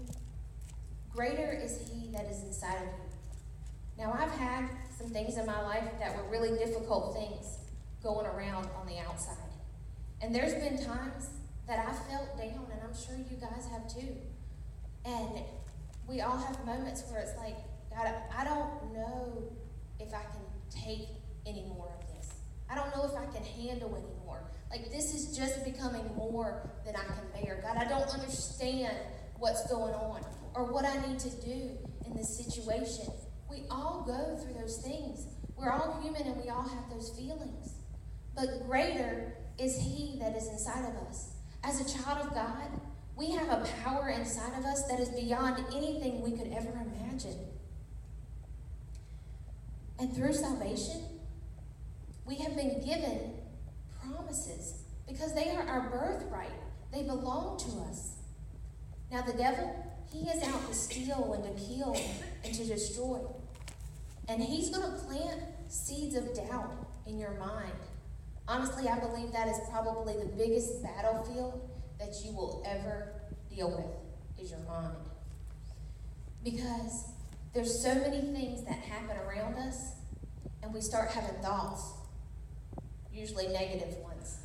greater 1.14 1.52
is 1.52 1.80
he 1.92 2.10
that 2.12 2.26
is 2.26 2.44
inside 2.44 2.76
of 2.76 2.84
you. 2.84 4.04
Now, 4.04 4.14
I've 4.14 4.32
had 4.32 4.70
some 4.98 5.08
things 5.08 5.38
in 5.38 5.46
my 5.46 5.62
life 5.62 5.84
that 6.00 6.16
were 6.16 6.30
really 6.30 6.58
difficult 6.58 7.16
things 7.16 7.58
going 8.04 8.26
around 8.26 8.68
on 8.80 8.86
the 8.86 9.00
outside. 9.00 9.36
And 10.22 10.34
there's 10.34 10.54
been 10.54 10.78
times 10.78 11.30
that 11.68 11.80
I 11.80 11.92
felt 12.10 12.38
down, 12.38 12.68
and 12.72 12.82
I'm 12.84 12.96
sure 12.96 13.16
you 13.18 13.38
guys 13.38 13.68
have 13.72 13.88
too. 13.92 14.16
And 15.06 15.44
we 16.08 16.22
all 16.22 16.38
have 16.38 16.66
moments 16.66 17.04
where 17.10 17.22
it's 17.22 17.36
like, 17.38 17.56
God, 17.90 18.14
I 18.36 18.44
don't 18.44 18.94
know 18.94 19.52
if 20.00 20.14
I 20.14 20.24
can 20.24 20.42
take 20.70 21.08
any 21.46 21.64
more 21.64 21.98
of 22.00 22.08
this. 22.16 22.34
I 22.70 22.76
don't 22.76 22.96
know 22.96 23.06
if 23.06 23.16
I 23.16 23.26
can 23.34 23.44
handle 23.44 23.96
anymore. 23.96 24.52
Like, 24.70 24.92
this 24.92 25.14
is 25.14 25.38
just 25.38 25.64
becoming 25.64 26.06
more 26.16 26.70
than 26.86 26.96
I 26.96 27.04
can 27.04 27.24
bear. 27.34 27.62
God, 27.64 27.78
I 27.78 27.88
don't 27.88 28.10
understand 28.14 28.96
what's 29.38 29.68
going 29.70 29.94
on 29.94 30.26
or 30.54 30.72
what 30.72 30.86
I 30.86 31.08
need 31.08 31.20
to 31.20 31.30
do 31.30 31.78
in 32.06 32.16
this 32.16 32.38
situation. 32.38 33.12
We 33.50 33.64
all 33.70 34.04
go 34.06 34.38
through 34.44 34.60
those 34.60 34.78
things. 34.84 35.28
We're 35.56 35.72
all 35.72 36.00
human 36.02 36.24
and 36.24 36.42
we 36.42 36.50
all 36.50 36.68
have 36.68 36.90
those 36.90 37.12
feelings. 37.18 37.76
But 38.36 38.68
greater 38.68 39.34
is 39.58 39.78
He 39.78 40.18
that 40.20 40.36
is 40.36 40.48
inside 40.48 40.90
of 40.90 41.08
us. 41.08 41.34
As 41.64 41.82
a 41.82 41.98
child 41.98 42.28
of 42.28 42.34
God, 42.34 42.82
we 43.16 43.32
have 43.32 43.50
a 43.50 43.66
power 43.84 44.10
inside 44.10 44.58
of 44.60 44.66
us 44.66 44.84
that 44.88 45.00
is 45.00 45.10
beyond 45.10 45.64
anything 45.76 46.22
we 46.22 46.32
could 46.32 46.52
ever 46.54 46.70
imagine. 46.70 47.38
And 50.00 50.16
through 50.16 50.34
salvation, 50.34 51.04
we 52.26 52.36
have 52.36 52.56
been 52.56 52.82
given 52.86 53.34
promises 54.02 54.84
because 55.08 55.34
they 55.34 55.50
are 55.50 55.64
our 55.64 55.90
birthright. 55.90 56.52
They 56.94 57.04
belong 57.04 57.58
to 57.60 57.90
us. 57.90 58.18
Now, 59.12 59.22
the 59.22 59.34
devil, 59.34 59.74
he 60.12 60.30
is 60.30 60.44
out 60.44 60.68
to 60.68 60.74
steal 60.74 61.34
and 61.34 61.44
to 61.44 61.64
kill 61.64 61.98
and 62.44 62.54
to 62.54 62.66
destroy. 62.66 63.20
And 64.28 64.42
he's 64.42 64.70
going 64.70 64.92
to 64.92 64.98
plant 65.06 65.42
seeds 65.70 66.16
of 66.16 66.34
doubt 66.36 66.88
in 67.06 67.18
your 67.18 67.34
mind. 67.36 67.72
Honestly, 68.48 68.88
I 68.88 69.00
believe 69.00 69.32
that 69.32 69.48
is 69.48 69.58
probably 69.72 70.14
the 70.14 70.26
biggest 70.26 70.84
battlefield 70.84 71.70
that 72.00 72.14
you 72.24 72.34
will 72.34 72.64
ever 72.66 73.14
deal 73.54 73.72
with 73.72 74.44
is 74.44 74.52
your 74.52 74.60
mind. 74.62 74.96
Because 76.44 77.06
there's 77.54 77.82
so 77.82 77.96
many 77.96 78.22
things 78.22 78.64
that 78.66 78.80
happen 78.80 79.18
around 79.18 79.56
us 79.56 79.94
and 80.62 80.74
we 80.74 80.82
start 80.82 81.10
having 81.10 81.36
thoughts, 81.42 81.94
usually 83.14 83.48
negative 83.48 83.96
ones. 83.98 84.40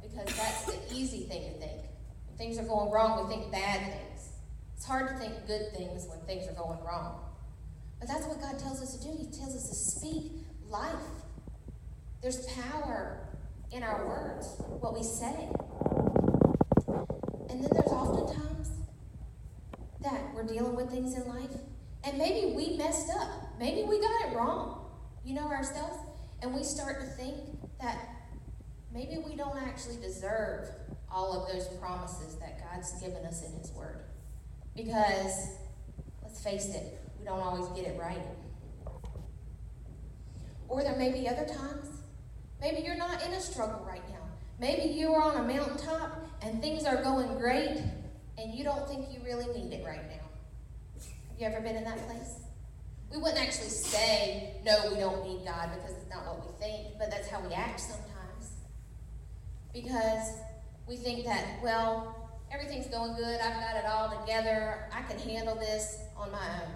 Because 0.00 0.36
that's 0.36 0.64
the 0.64 0.78
easy 0.94 1.24
thing 1.24 1.52
to 1.52 1.58
think. 1.58 1.82
When 2.26 2.36
things 2.36 2.58
are 2.58 2.64
going 2.64 2.90
wrong, 2.90 3.26
we 3.26 3.34
think 3.34 3.52
bad 3.52 3.80
things. 3.92 4.32
It's 4.76 4.84
hard 4.84 5.08
to 5.08 5.14
think 5.16 5.46
good 5.46 5.72
things 5.76 6.06
when 6.08 6.18
things 6.20 6.48
are 6.48 6.54
going 6.54 6.82
wrong. 6.84 7.20
But 8.00 8.08
that's 8.08 8.26
what 8.26 8.40
God 8.40 8.58
tells 8.58 8.82
us 8.82 8.96
to 8.96 9.04
do. 9.04 9.16
He 9.16 9.26
tells 9.26 9.54
us 9.54 9.68
to 9.68 9.74
speak 9.74 10.32
life. 10.68 10.92
There's 12.20 12.44
power 12.46 13.28
in 13.70 13.82
our 13.82 14.06
words, 14.06 14.56
what 14.80 14.94
we 14.94 15.02
say. 15.02 15.48
And 17.48 17.62
then 17.62 17.70
there's 17.72 17.92
oftentimes 17.92 18.70
that 20.02 20.34
we're 20.34 20.44
dealing 20.44 20.74
with 20.74 20.90
things 20.90 21.14
in 21.14 21.28
life, 21.28 21.50
and 22.04 22.18
maybe 22.18 22.54
we 22.54 22.76
messed 22.76 23.10
up. 23.10 23.28
Maybe 23.58 23.82
we 23.82 24.00
got 24.00 24.26
it 24.26 24.36
wrong, 24.36 24.86
you 25.24 25.34
know, 25.34 25.46
ourselves, 25.48 25.98
and 26.42 26.54
we 26.54 26.64
start 26.64 27.00
to 27.00 27.06
think 27.06 27.36
that 27.80 27.98
maybe 28.92 29.18
we 29.18 29.36
don't 29.36 29.56
actually 29.58 29.96
deserve 29.96 30.68
all 31.10 31.32
of 31.32 31.52
those 31.52 31.68
promises 31.78 32.36
that 32.36 32.58
God's 32.58 32.92
given 33.00 33.24
us 33.24 33.42
in 33.42 33.52
His 33.58 33.70
Word. 33.72 34.04
Because, 34.74 35.50
let's 36.22 36.42
face 36.42 36.74
it, 36.74 36.98
we 37.18 37.24
don't 37.24 37.40
always 37.40 37.66
get 37.68 37.86
it 37.86 38.00
right. 38.00 38.22
Or 40.68 40.82
there 40.82 40.96
may 40.96 41.12
be 41.12 41.28
other 41.28 41.44
times, 41.44 41.88
maybe 42.60 42.80
you're 42.80 42.96
not 42.96 43.22
in 43.24 43.32
a 43.32 43.40
struggle 43.40 43.84
right 43.86 44.08
now. 44.08 44.22
Maybe 44.58 44.94
you 44.94 45.12
are 45.12 45.22
on 45.22 45.36
a 45.36 45.54
mountaintop 45.54 46.26
and 46.40 46.62
things 46.62 46.84
are 46.84 47.02
going 47.02 47.36
great 47.36 47.82
and 48.38 48.54
you 48.54 48.64
don't 48.64 48.88
think 48.88 49.06
you 49.12 49.20
really 49.24 49.46
need 49.52 49.72
it 49.72 49.84
right 49.84 50.08
now. 50.08 50.21
You 51.38 51.46
ever 51.46 51.60
been 51.60 51.76
in 51.76 51.84
that 51.84 51.98
place? 52.06 52.36
We 53.10 53.18
wouldn't 53.18 53.40
actually 53.40 53.68
say, 53.68 54.54
no, 54.64 54.90
we 54.90 54.98
don't 54.98 55.24
need 55.26 55.44
God 55.44 55.70
because 55.74 55.96
it's 55.96 56.08
not 56.08 56.24
what 56.26 56.46
we 56.46 56.64
think, 56.64 56.98
but 56.98 57.10
that's 57.10 57.28
how 57.28 57.40
we 57.40 57.52
act 57.52 57.80
sometimes. 57.80 58.52
Because 59.72 60.34
we 60.86 60.96
think 60.96 61.24
that, 61.26 61.44
well, 61.62 62.30
everything's 62.50 62.86
going 62.86 63.14
good, 63.16 63.40
I've 63.40 63.60
got 63.60 63.76
it 63.76 63.84
all 63.86 64.20
together, 64.20 64.88
I 64.92 65.02
can 65.02 65.18
handle 65.18 65.56
this 65.56 65.98
on 66.16 66.30
my 66.30 66.46
own. 66.62 66.72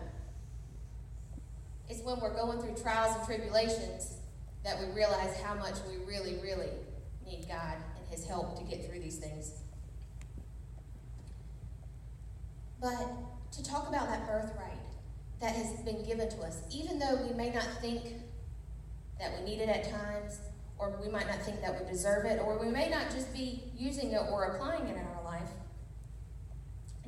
It's 1.89 2.03
when 2.03 2.21
we're 2.21 2.35
going 2.35 2.61
through 2.61 2.83
trials 2.83 3.17
and 3.17 3.25
tribulations 3.25 4.17
that 4.65 4.79
we 4.81 4.87
realize 4.95 5.37
how 5.41 5.55
much 5.55 5.77
we 5.89 6.05
really, 6.05 6.37
really 6.43 6.71
need 7.25 7.47
God 7.49 7.77
and 7.97 8.07
His 8.09 8.27
help 8.27 8.59
to 8.59 8.65
get 8.65 8.89
through 8.89 9.01
these 9.01 9.19
things. 9.19 9.53
But 12.81 13.07
to 13.53 13.63
talk 13.63 13.89
about 13.89 14.09
that 14.09 14.27
birthright 14.27 14.77
that 15.41 15.55
has 15.55 15.81
been 15.83 16.05
given 16.05 16.29
to 16.31 16.41
us, 16.43 16.61
even 16.71 16.99
though 16.99 17.17
we 17.27 17.35
may 17.35 17.51
not 17.51 17.67
think 17.81 18.03
that 19.19 19.33
we 19.39 19.45
need 19.45 19.61
it 19.61 19.69
at 19.69 19.85
times, 19.91 20.41
or 20.79 20.99
we 21.03 21.11
might 21.11 21.27
not 21.27 21.43
think 21.43 21.61
that 21.61 21.79
we 21.79 21.91
deserve 21.91 22.25
it, 22.27 22.41
or 22.45 22.59
we 22.59 22.71
may 22.71 22.89
not 22.89 23.11
just 23.11 23.33
be 23.33 23.63
using 23.77 24.13
it 24.13 24.21
or 24.31 24.45
applying 24.45 24.87
it 24.87 24.97
in 24.97 25.03
our 25.03 25.25
life. 25.25 25.49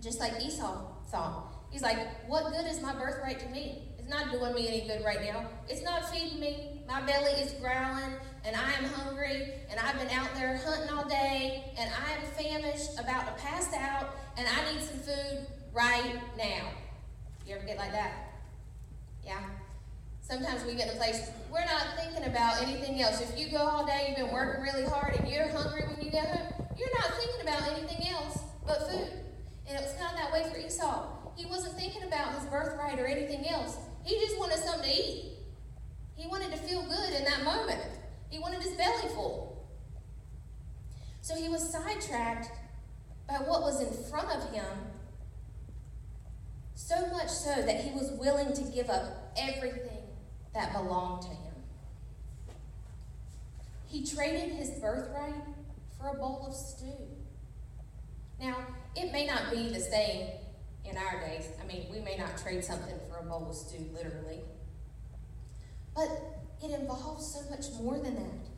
Just 0.01 0.21
like 0.21 0.33
Esau 0.43 0.85
thought. 1.11 1.55
He's 1.71 1.83
like, 1.83 1.99
What 2.29 2.53
good 2.53 2.67
is 2.67 2.81
my 2.81 2.95
birthright 2.95 3.41
to 3.41 3.49
me? 3.49 3.83
It's 3.99 4.09
not 4.09 4.31
doing 4.31 4.55
me 4.55 4.69
any 4.69 4.87
good 4.87 5.05
right 5.05 5.23
now. 5.23 5.47
It's 5.69 5.83
not 5.83 6.09
feeding 6.11 6.41
me. 6.41 6.83
My 6.89 7.03
belly 7.03 7.33
is 7.33 7.53
growling, 7.55 8.15
and 8.45 8.57
I 8.57 8.73
am 8.73 8.85
hungry, 8.85 9.53
and 9.71 9.79
I've 9.79 9.99
been 9.99 10.09
out 10.11 10.35
there 10.35 10.57
hunting 10.57 10.89
all 10.97 11.07
day, 11.07 11.75
and 11.79 11.91
I 11.91 12.13
am 12.13 12.23
famished, 12.33 12.99
about 12.99 13.27
to 13.27 13.43
pass 13.43 13.75
out, 13.75 14.15
and 14.39 14.47
I 14.49 14.73
need 14.73 14.83
some 14.83 14.99
food 15.01 15.47
right 15.79 16.21
now. 16.37 16.73
You 17.47 17.55
ever 17.55 17.65
get 17.65 17.79
like 17.79 17.93
that? 17.93 18.13
Yeah? 19.25 19.39
Sometimes 20.21 20.65
we 20.65 20.75
get 20.75 20.89
in 20.89 20.95
a 20.95 20.99
place 20.99 21.31
we're 21.53 21.65
not 21.65 21.87
thinking 21.97 22.25
about 22.25 22.61
anything 22.61 23.01
else. 23.01 23.21
If 23.21 23.39
you 23.39 23.51
go 23.51 23.59
all 23.59 23.87
day, 23.87 24.07
you've 24.09 24.17
been 24.17 24.35
working 24.35 24.63
really 24.63 24.85
hard, 24.85 25.15
and 25.15 25.29
you're 25.29 25.49
hungry 25.49 25.85
when 25.89 26.05
you 26.05 26.11
get 26.11 26.27
home, 26.27 26.67
you're 26.77 26.91
not 26.99 27.15
thinking 27.15 27.41
about 27.43 27.63
anything 27.73 28.09
else 28.09 28.41
but 28.67 28.91
food. 28.91 29.09
And 29.67 29.79
it 29.79 29.83
was 29.83 29.95
kind 29.99 30.13
of 30.13 30.19
that 30.19 30.33
way 30.33 30.51
for 30.51 30.59
Esau. 30.59 31.07
He 31.37 31.47
wasn't 31.47 31.79
thinking 31.79 32.03
about 32.03 32.35
his 32.35 32.45
birthright 32.51 32.99
or 32.99 33.07
anything 33.07 33.49
else. 33.49 33.79
He 34.05 34.19
just 34.19 34.39
wanted 34.39 34.59
something 34.59 34.91
to 34.91 34.97
eat. 34.97 35.33
He 36.17 36.27
wanted 36.27 36.51
to 36.51 36.59
feel 36.59 36.83
good 36.83 37.11
in 37.15 37.25
that 37.25 37.45
moment. 37.45 37.81
He 38.29 38.39
wanted 38.39 38.61
his 38.61 38.73
belly 38.73 39.09
full. 39.15 39.67
So 41.23 41.35
he 41.37 41.49
was 41.49 41.71
sidetracked 41.71 42.51
by 43.29 43.37
what 43.37 43.61
was 43.61 43.81
in 43.81 44.11
front 44.11 44.29
of 44.31 44.53
him, 44.53 44.65
so 46.79 47.09
much 47.09 47.29
so 47.29 47.61
that 47.61 47.81
he 47.81 47.91
was 47.91 48.13
willing 48.13 48.53
to 48.53 48.63
give 48.73 48.89
up 48.89 49.33
everything 49.37 50.05
that 50.55 50.73
belonged 50.73 51.23
to 51.23 51.29
him. 51.29 51.55
He 53.89 54.07
traded 54.07 54.53
his 54.53 54.71
birthright 54.71 55.35
for 55.99 56.07
a 56.11 56.15
bowl 56.15 56.47
of 56.47 56.55
stew. 56.55 56.95
Now, 58.41 58.59
it 58.95 59.11
may 59.11 59.27
not 59.27 59.51
be 59.51 59.69
the 59.71 59.81
same 59.81 60.29
in 60.85 60.97
our 60.97 61.21
days. 61.21 61.49
I 61.61 61.67
mean, 61.67 61.87
we 61.91 61.99
may 61.99 62.17
not 62.17 62.39
trade 62.39 62.65
something 62.65 62.95
for 63.11 63.19
a 63.19 63.29
bowl 63.29 63.49
of 63.51 63.57
stew, 63.57 63.85
literally. 63.93 64.43
But 65.97 66.09
it 66.63 66.71
involves 66.71 67.35
so 67.35 67.51
much 67.51 67.65
more 67.83 67.99
than 67.99 68.15
that. 68.15 68.49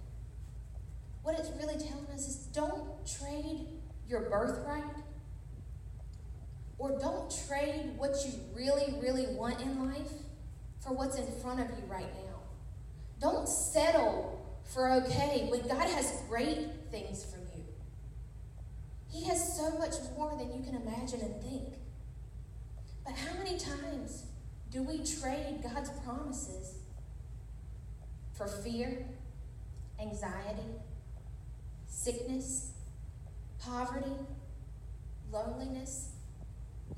What 1.23 1.39
it's 1.39 1.51
really 1.59 1.79
telling 1.79 2.07
us 2.13 2.29
is 2.29 2.37
don't 2.53 2.85
trade 3.07 3.67
your 4.07 4.29
birthright 4.29 4.85
or 6.81 6.99
don't 6.99 7.31
trade 7.47 7.93
what 7.99 8.17
you 8.25 8.33
really, 8.55 8.95
really 9.01 9.27
want 9.35 9.61
in 9.61 9.87
life 9.87 10.13
for 10.81 10.95
what's 10.95 11.19
in 11.19 11.27
front 11.43 11.61
of 11.61 11.67
you 11.67 11.85
right 11.87 12.09
now. 12.25 12.39
Don't 13.21 13.47
settle 13.47 14.59
for 14.65 14.91
okay 14.93 15.47
when 15.51 15.61
God 15.69 15.87
has 15.91 16.23
great 16.27 16.69
things 16.91 17.23
for 17.23 17.37
you. 17.37 17.63
He 19.11 19.25
has 19.29 19.59
so 19.59 19.77
much 19.79 19.93
more 20.17 20.35
than 20.39 20.55
you 20.55 20.63
can 20.63 20.81
imagine 20.81 21.21
and 21.21 21.43
think. 21.43 21.75
But 23.05 23.15
how 23.15 23.37
many 23.37 23.59
times 23.59 24.25
do 24.71 24.83
we 24.83 25.05
trade 25.05 25.61
God's 25.63 25.91
promises 26.03 26.79
for 28.33 28.47
fear, 28.47 29.05
anxiety, 30.01 30.71
sickness, 31.87 32.73
poverty, 33.59 34.15
loneliness, 35.31 36.10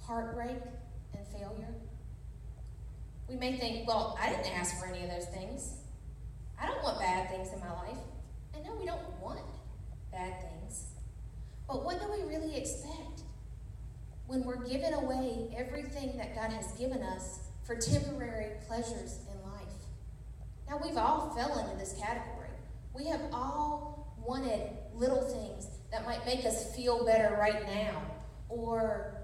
heartbreak, 0.01 0.57
and 1.15 1.27
failure? 1.29 1.75
We 3.29 3.37
may 3.37 3.57
think, 3.57 3.87
well, 3.87 4.17
I 4.21 4.29
didn't 4.31 4.47
ask 4.59 4.79
for 4.79 4.87
any 4.87 5.05
of 5.05 5.11
those 5.11 5.27
things. 5.27 5.75
I 6.61 6.67
don't 6.67 6.83
want 6.83 6.99
bad 7.01 7.31
things 7.31 7.53
in 7.53 7.61
my 7.61 7.73
life. 7.73 7.99
And 8.55 8.65
no, 8.65 8.75
we 8.75 8.87
don't 8.87 9.21
want 9.21 9.41
bad 10.13 10.35
things. 10.41 10.87
But 11.67 11.85
what 11.85 12.01
do 12.01 12.11
we 12.13 12.23
really 12.29 12.57
expect 12.57 13.23
when 14.27 14.45
we're 14.45 14.65
giving 14.65 14.93
away 14.93 15.55
everything 15.57 16.17
that 16.19 16.35
God 16.35 16.53
has 16.53 16.73
given 16.73 17.03
us 17.03 17.41
for 17.65 17.77
temporary 17.77 18.57
pleasures 18.67 19.21
in 19.33 19.51
life? 19.51 19.63
Now, 20.69 20.81
we've 20.83 20.97
all 20.97 21.35
fell 21.35 21.59
into 21.59 21.77
this 21.77 21.95
category. 21.99 22.49
We 22.95 23.07
have 23.07 23.23
all 23.33 24.15
wanted 24.19 24.69
little 24.95 25.23
things 25.23 25.67
that 25.91 26.05
might 26.05 26.25
make 26.27 26.45
us 26.45 26.75
feel 26.77 27.05
better 27.05 27.37
right 27.39 27.67
now 27.67 28.03
or 28.49 29.22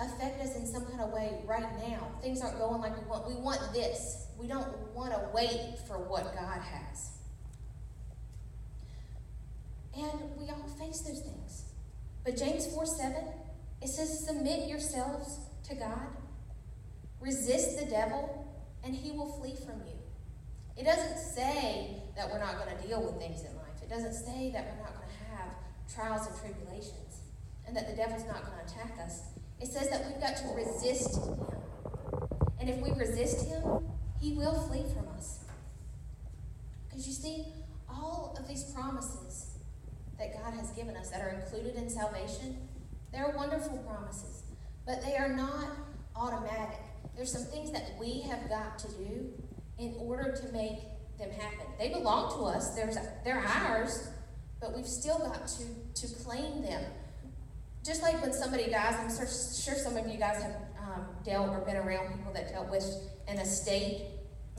affect 0.00 0.40
us 0.40 0.56
in 0.56 0.66
some 0.66 0.86
kind 0.86 1.00
of 1.00 1.10
way 1.10 1.40
right 1.44 1.66
now. 1.88 2.08
Things 2.22 2.40
aren't 2.40 2.58
going 2.58 2.80
like 2.80 2.96
we 2.96 3.08
want. 3.08 3.28
We 3.28 3.34
want 3.34 3.72
this. 3.72 4.26
We 4.38 4.46
don't 4.46 4.68
want 4.94 5.12
to 5.12 5.28
wait 5.34 5.78
for 5.86 5.98
what 5.98 6.24
God 6.34 6.60
has. 6.60 7.18
And 9.96 10.36
we 10.38 10.48
all 10.48 10.68
face 10.78 11.00
those 11.00 11.20
things. 11.20 11.64
But 12.24 12.36
James 12.36 12.66
4 12.72 12.86
7, 12.86 13.16
it 13.82 13.88
says, 13.88 14.26
Submit 14.26 14.68
yourselves 14.68 15.40
to 15.68 15.74
God, 15.74 16.08
resist 17.20 17.78
the 17.80 17.86
devil, 17.86 18.46
and 18.84 18.94
he 18.94 19.10
will 19.10 19.32
flee 19.40 19.56
from 19.56 19.80
you. 19.86 19.98
It 20.76 20.84
doesn't 20.84 21.18
say 21.18 22.02
that 22.16 22.30
we're 22.30 22.38
not 22.38 22.64
going 22.64 22.76
to 22.76 22.86
deal 22.86 23.02
with 23.02 23.18
things 23.18 23.40
in 23.40 23.56
life, 23.56 23.82
it 23.82 23.88
doesn't 23.88 24.14
say 24.14 24.50
that 24.52 24.66
we're 24.70 24.82
not 24.82 24.94
going 24.94 25.08
to 25.08 25.36
have 25.36 25.54
trials 25.92 26.28
and 26.28 26.38
tribulations, 26.38 27.22
and 27.66 27.76
that 27.76 27.88
the 27.88 27.96
devil's 27.96 28.26
not 28.26 28.44
going 28.44 28.58
to 28.58 28.72
attack 28.72 28.98
us. 29.04 29.22
It 29.60 29.66
says 29.68 29.90
that 29.90 30.06
we've 30.06 30.20
got 30.20 30.36
to 30.36 30.48
resist 30.54 31.16
him. 31.16 31.34
And 32.60 32.68
if 32.68 32.80
we 32.80 32.90
resist 32.92 33.46
him, 33.46 33.62
he 34.20 34.34
will 34.34 34.54
flee 34.68 34.84
from 34.94 35.08
us. 35.16 35.44
Because 36.88 37.06
you 37.06 37.12
see, 37.12 37.46
all 37.88 38.36
of 38.38 38.46
these 38.48 38.64
promises 38.64 39.58
that 40.18 40.32
God 40.34 40.54
has 40.54 40.70
given 40.70 40.96
us 40.96 41.10
that 41.10 41.20
are 41.20 41.28
included 41.30 41.76
in 41.76 41.88
salvation, 41.88 42.68
they're 43.12 43.32
wonderful 43.36 43.78
promises, 43.78 44.42
but 44.86 45.02
they 45.02 45.16
are 45.16 45.32
not 45.32 45.68
automatic. 46.14 46.80
There's 47.16 47.32
some 47.32 47.44
things 47.44 47.70
that 47.72 47.92
we 47.98 48.20
have 48.22 48.48
got 48.48 48.78
to 48.80 48.88
do 48.88 49.32
in 49.78 49.94
order 49.98 50.32
to 50.32 50.52
make 50.52 50.80
them 51.18 51.30
happen. 51.30 51.66
They 51.78 51.88
belong 51.90 52.32
to 52.38 52.44
us, 52.44 52.74
There's, 52.74 52.96
they're 53.24 53.44
ours, 53.44 54.08
but 54.60 54.74
we've 54.74 54.86
still 54.86 55.18
got 55.18 55.48
to, 55.48 56.06
to 56.06 56.14
claim 56.24 56.62
them. 56.62 56.84
Just 57.88 58.02
like 58.02 58.20
when 58.20 58.34
somebody 58.34 58.68
dies, 58.68 58.96
I'm 59.00 59.08
sure 59.08 59.74
some 59.74 59.96
of 59.96 60.06
you 60.06 60.18
guys 60.18 60.42
have 60.42 60.56
um, 60.78 61.06
dealt 61.24 61.48
or 61.48 61.60
been 61.60 61.76
around 61.76 62.14
people 62.14 62.34
that 62.34 62.50
dealt 62.50 62.70
with 62.70 62.84
an 63.26 63.38
estate 63.38 64.02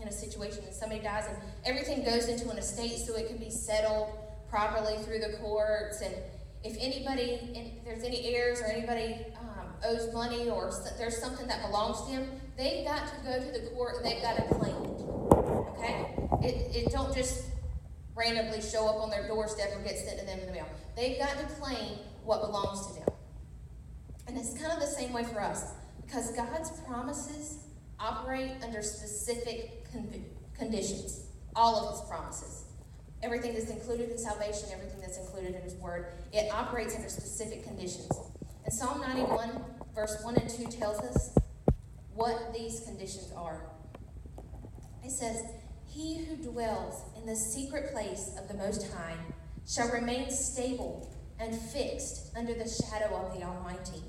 in 0.02 0.08
a 0.08 0.12
situation 0.12 0.63
and 0.65 0.74
somebody 0.74 1.00
dies 1.00 1.26
and 1.30 1.38
everything 1.63 2.04
goes 2.04 2.28
into 2.28 2.50
an 2.50 2.58
estate 2.58 2.98
so 2.98 3.15
it 3.15 3.28
can 3.28 3.38
be 3.38 3.52
settled 3.52 4.10
properly 4.50 4.98
through 5.04 5.20
the 5.20 5.38
courts 5.42 6.02
and 6.02 6.15
if 6.63 6.76
anybody 6.80 7.39
if 7.54 7.86
there's 7.86 8.04
any 8.04 8.34
heirs 8.34 8.62
or 8.62 8.65
anybody 8.65 9.18
um, 9.39 9.68
owes 9.86 10.12
money 10.12 10.50
or 10.50 10.72
there's 10.98 11.18
something 11.18 11.46
that 11.46 11.62
belongs 11.68 12.02
to 12.06 12.13
them 12.13 12.32
they've 12.58 12.86
got 12.86 13.06
to 13.08 13.13
go 13.26 13.39
to 13.39 13.60
the 13.60 13.70
court 13.76 13.98
and 13.98 14.06
they've 14.06 14.24
got 14.24 14.38
to 14.38 14.56
claim 14.56 14.76
it 14.86 15.02
okay? 15.78 16.15
It, 16.42 16.76
it 16.76 16.92
don't 16.92 17.13
just 17.13 17.44
randomly 18.15 18.62
show 18.62 18.88
up 18.88 19.04
on 19.04 19.10
their 19.10 19.28
doorstep 19.28 19.68
or 19.76 19.84
get 19.84 20.00
sent 20.00 20.20
to 20.20 20.26
them 20.26 20.39
in 20.39 20.48
the 20.48 20.52
mail. 20.54 20.68
They've 20.96 21.20
got 21.20 21.38
to 21.38 21.46
claim 21.56 22.00
what 22.24 22.42
belongs 22.42 22.88
to 22.88 22.94
them 22.94 23.10
and 24.30 24.38
it's 24.38 24.58
kind 24.58 24.72
of 24.72 24.80
the 24.80 24.88
same 24.88 25.12
way 25.12 25.26
for 25.26 25.42
us 25.42 25.74
because 26.06 26.32
god's 26.36 26.72
promises 26.88 27.65
operate 28.00 28.52
under 28.63 28.82
specific 28.82 29.92
con- 29.92 30.24
conditions 30.58 31.26
all 31.56 31.76
of 31.76 32.00
his 32.00 32.08
promises 32.08 32.70
everything 33.22 33.54
that's 33.54 33.70
included 33.70 34.10
in 34.10 34.18
salvation, 34.18 34.70
everything 34.74 35.02
that's 35.02 35.18
included 35.18 35.56
in 35.56 35.62
His 35.62 35.76
Word, 35.76 36.13
it 36.32 36.52
operates 36.52 36.96
under 36.96 37.10
specific 37.10 37.63
conditions. 37.63 38.10
And 38.65 38.74
Psalm 38.74 39.02
91, 39.02 39.62
verse 39.94 40.18
1 40.24 40.36
and 40.38 40.50
2 40.50 40.65
tells 40.68 41.00
us 41.00 41.36
what 42.13 42.54
these 42.54 42.82
conditions 42.82 43.32
are. 43.36 43.65
It 45.04 45.12
says, 45.12 45.42
He 45.88 46.24
who 46.24 46.36
dwells 46.38 47.04
in 47.18 47.26
the 47.26 47.36
secret 47.36 47.92
place 47.92 48.32
of 48.38 48.48
the 48.48 48.54
Most 48.54 48.92
High 48.94 49.18
shall 49.68 49.89
remain 49.89 50.30
stable 50.30 51.13
and 51.39 51.56
fixed 51.56 52.36
under 52.38 52.54
the 52.54 52.68
shadow 52.68 53.15
of 53.15 53.38
the 53.38 53.46
Almighty. 53.46 54.04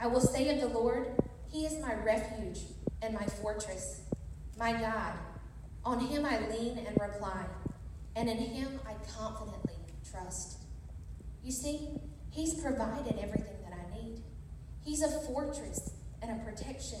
I 0.00 0.06
will 0.06 0.20
say 0.20 0.48
of 0.50 0.60
the 0.60 0.78
Lord, 0.78 1.08
He 1.50 1.66
is 1.66 1.80
my 1.80 1.94
refuge 1.94 2.60
and 3.02 3.14
my 3.14 3.26
fortress, 3.26 4.02
my 4.58 4.72
God. 4.72 5.14
On 5.84 6.00
Him 6.00 6.24
I 6.24 6.40
lean 6.48 6.78
and 6.78 7.00
reply 7.00 7.46
and 8.16 8.30
in 8.30 8.38
him 8.38 8.80
I 8.86 8.94
confidently 9.12 9.74
trust. 10.10 10.58
You 11.44 11.52
see, 11.52 11.90
He's 12.30 12.54
provided 12.54 13.18
everything 13.18 13.56
that 13.64 13.72
I 13.72 13.96
need. 13.96 14.22
He's 14.82 15.02
a 15.02 15.20
fortress 15.26 15.90
and 16.20 16.30
a 16.30 16.44
protection. 16.44 16.98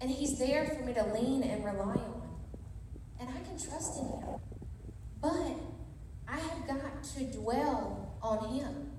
And 0.00 0.10
He's 0.10 0.38
there 0.38 0.66
for 0.66 0.84
me 0.84 0.92
to 0.94 1.04
lean 1.14 1.42
and 1.42 1.64
rely 1.64 1.94
on. 1.94 2.22
And 3.18 3.28
I 3.28 3.40
can 3.40 3.58
trust 3.58 3.98
in 3.98 4.04
Him. 4.04 4.40
But 5.20 5.56
I 6.28 6.38
have 6.38 6.66
got 6.66 7.02
to 7.02 7.24
dwell 7.24 8.16
on 8.22 8.54
Him. 8.54 8.90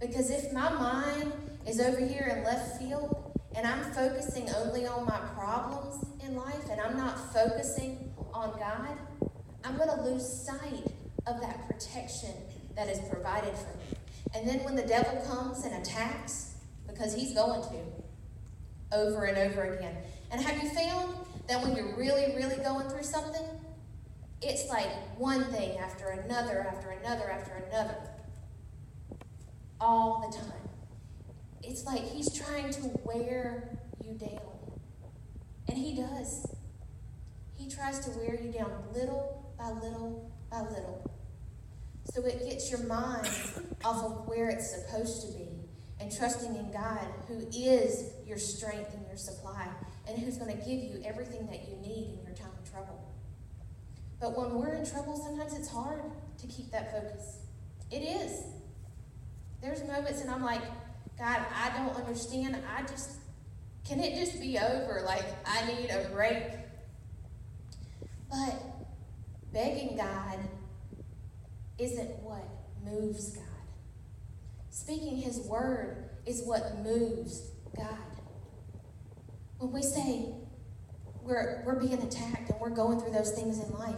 Because 0.00 0.30
if 0.30 0.52
my 0.52 0.70
mind 0.70 1.32
is 1.66 1.80
over 1.80 2.00
here 2.00 2.32
in 2.36 2.44
left 2.44 2.78
field 2.78 3.32
and 3.54 3.66
I'm 3.66 3.82
focusing 3.92 4.48
only 4.56 4.86
on 4.86 5.04
my 5.04 5.18
problems 5.34 6.04
in 6.24 6.36
life 6.36 6.68
and 6.70 6.80
I'm 6.80 6.96
not 6.96 7.32
focusing 7.32 8.12
on 8.32 8.58
God, 8.58 8.96
I'm 9.64 9.76
going 9.76 9.88
to 9.88 10.02
lose 10.02 10.26
sight 10.26 10.86
of 11.26 11.40
that 11.40 11.66
protection 11.66 12.34
that 12.76 12.88
is 12.88 13.00
provided 13.10 13.54
for 13.56 13.76
me. 13.76 13.98
And 14.34 14.48
then 14.48 14.64
when 14.64 14.76
the 14.76 14.82
devil 14.82 15.20
comes 15.26 15.64
and 15.64 15.74
attacks, 15.82 16.54
because 16.86 17.14
he's 17.14 17.34
going 17.34 17.62
to, 17.62 18.96
over 18.96 19.24
and 19.24 19.36
over 19.36 19.74
again. 19.74 19.96
And 20.30 20.40
have 20.40 20.62
you 20.62 20.68
found 20.70 21.14
that 21.48 21.62
when 21.62 21.74
you're 21.74 21.96
really, 21.96 22.34
really 22.36 22.56
going 22.56 22.88
through 22.88 23.02
something, 23.02 23.44
it's 24.40 24.68
like 24.68 24.88
one 25.18 25.44
thing 25.44 25.78
after 25.78 26.08
another, 26.08 26.60
after 26.60 26.90
another, 26.90 27.30
after 27.30 27.52
another, 27.68 27.96
all 29.80 30.28
the 30.30 30.36
time. 30.36 30.67
It's 31.68 31.84
like 31.84 32.02
he's 32.02 32.32
trying 32.32 32.70
to 32.70 32.90
wear 33.04 33.78
you 34.02 34.14
down. 34.14 34.40
And 35.68 35.76
he 35.76 35.94
does. 35.94 36.46
He 37.56 37.68
tries 37.68 37.98
to 38.00 38.10
wear 38.18 38.40
you 38.42 38.50
down 38.50 38.72
little 38.94 39.52
by 39.58 39.68
little 39.68 40.32
by 40.50 40.60
little. 40.62 41.10
So 42.14 42.24
it 42.24 42.42
gets 42.48 42.70
your 42.70 42.82
mind 42.84 43.28
off 43.84 44.02
of 44.02 44.26
where 44.26 44.48
it's 44.48 44.74
supposed 44.74 45.26
to 45.26 45.38
be 45.38 45.48
and 46.00 46.10
trusting 46.16 46.56
in 46.56 46.72
God, 46.72 47.06
who 47.26 47.46
is 47.54 48.12
your 48.26 48.38
strength 48.38 48.94
and 48.94 49.06
your 49.06 49.18
supply, 49.18 49.68
and 50.08 50.18
who's 50.18 50.38
going 50.38 50.56
to 50.56 50.64
give 50.64 50.82
you 50.82 51.02
everything 51.04 51.46
that 51.48 51.68
you 51.68 51.76
need 51.76 52.14
in 52.14 52.24
your 52.24 52.34
time 52.34 52.52
of 52.58 52.70
trouble. 52.70 53.12
But 54.20 54.38
when 54.38 54.54
we're 54.54 54.74
in 54.74 54.86
trouble, 54.86 55.16
sometimes 55.16 55.52
it's 55.52 55.68
hard 55.68 56.00
to 56.38 56.46
keep 56.46 56.70
that 56.70 56.92
focus. 56.92 57.40
It 57.90 58.00
is. 58.00 58.42
There's 59.60 59.82
moments, 59.86 60.22
and 60.22 60.30
I'm 60.30 60.42
like, 60.42 60.62
God, 61.18 61.40
I 61.52 61.76
don't 61.76 61.96
understand. 61.96 62.56
I 62.76 62.82
just, 62.82 63.18
can 63.84 63.98
it 63.98 64.14
just 64.14 64.40
be 64.40 64.58
over? 64.58 65.02
Like, 65.04 65.24
I 65.44 65.66
need 65.66 65.90
a 65.90 66.08
break. 66.10 66.44
But 68.30 68.62
begging 69.52 69.96
God 69.96 70.38
isn't 71.78 72.22
what 72.22 72.44
moves 72.84 73.30
God. 73.30 73.44
Speaking 74.70 75.16
His 75.16 75.40
word 75.40 76.10
is 76.24 76.42
what 76.44 76.78
moves 76.84 77.50
God. 77.76 77.98
When 79.58 79.72
we 79.72 79.82
say 79.82 80.26
we're, 81.22 81.62
we're 81.64 81.80
being 81.80 82.00
attacked 82.00 82.50
and 82.50 82.60
we're 82.60 82.70
going 82.70 83.00
through 83.00 83.12
those 83.12 83.32
things 83.32 83.58
in 83.58 83.72
life, 83.76 83.96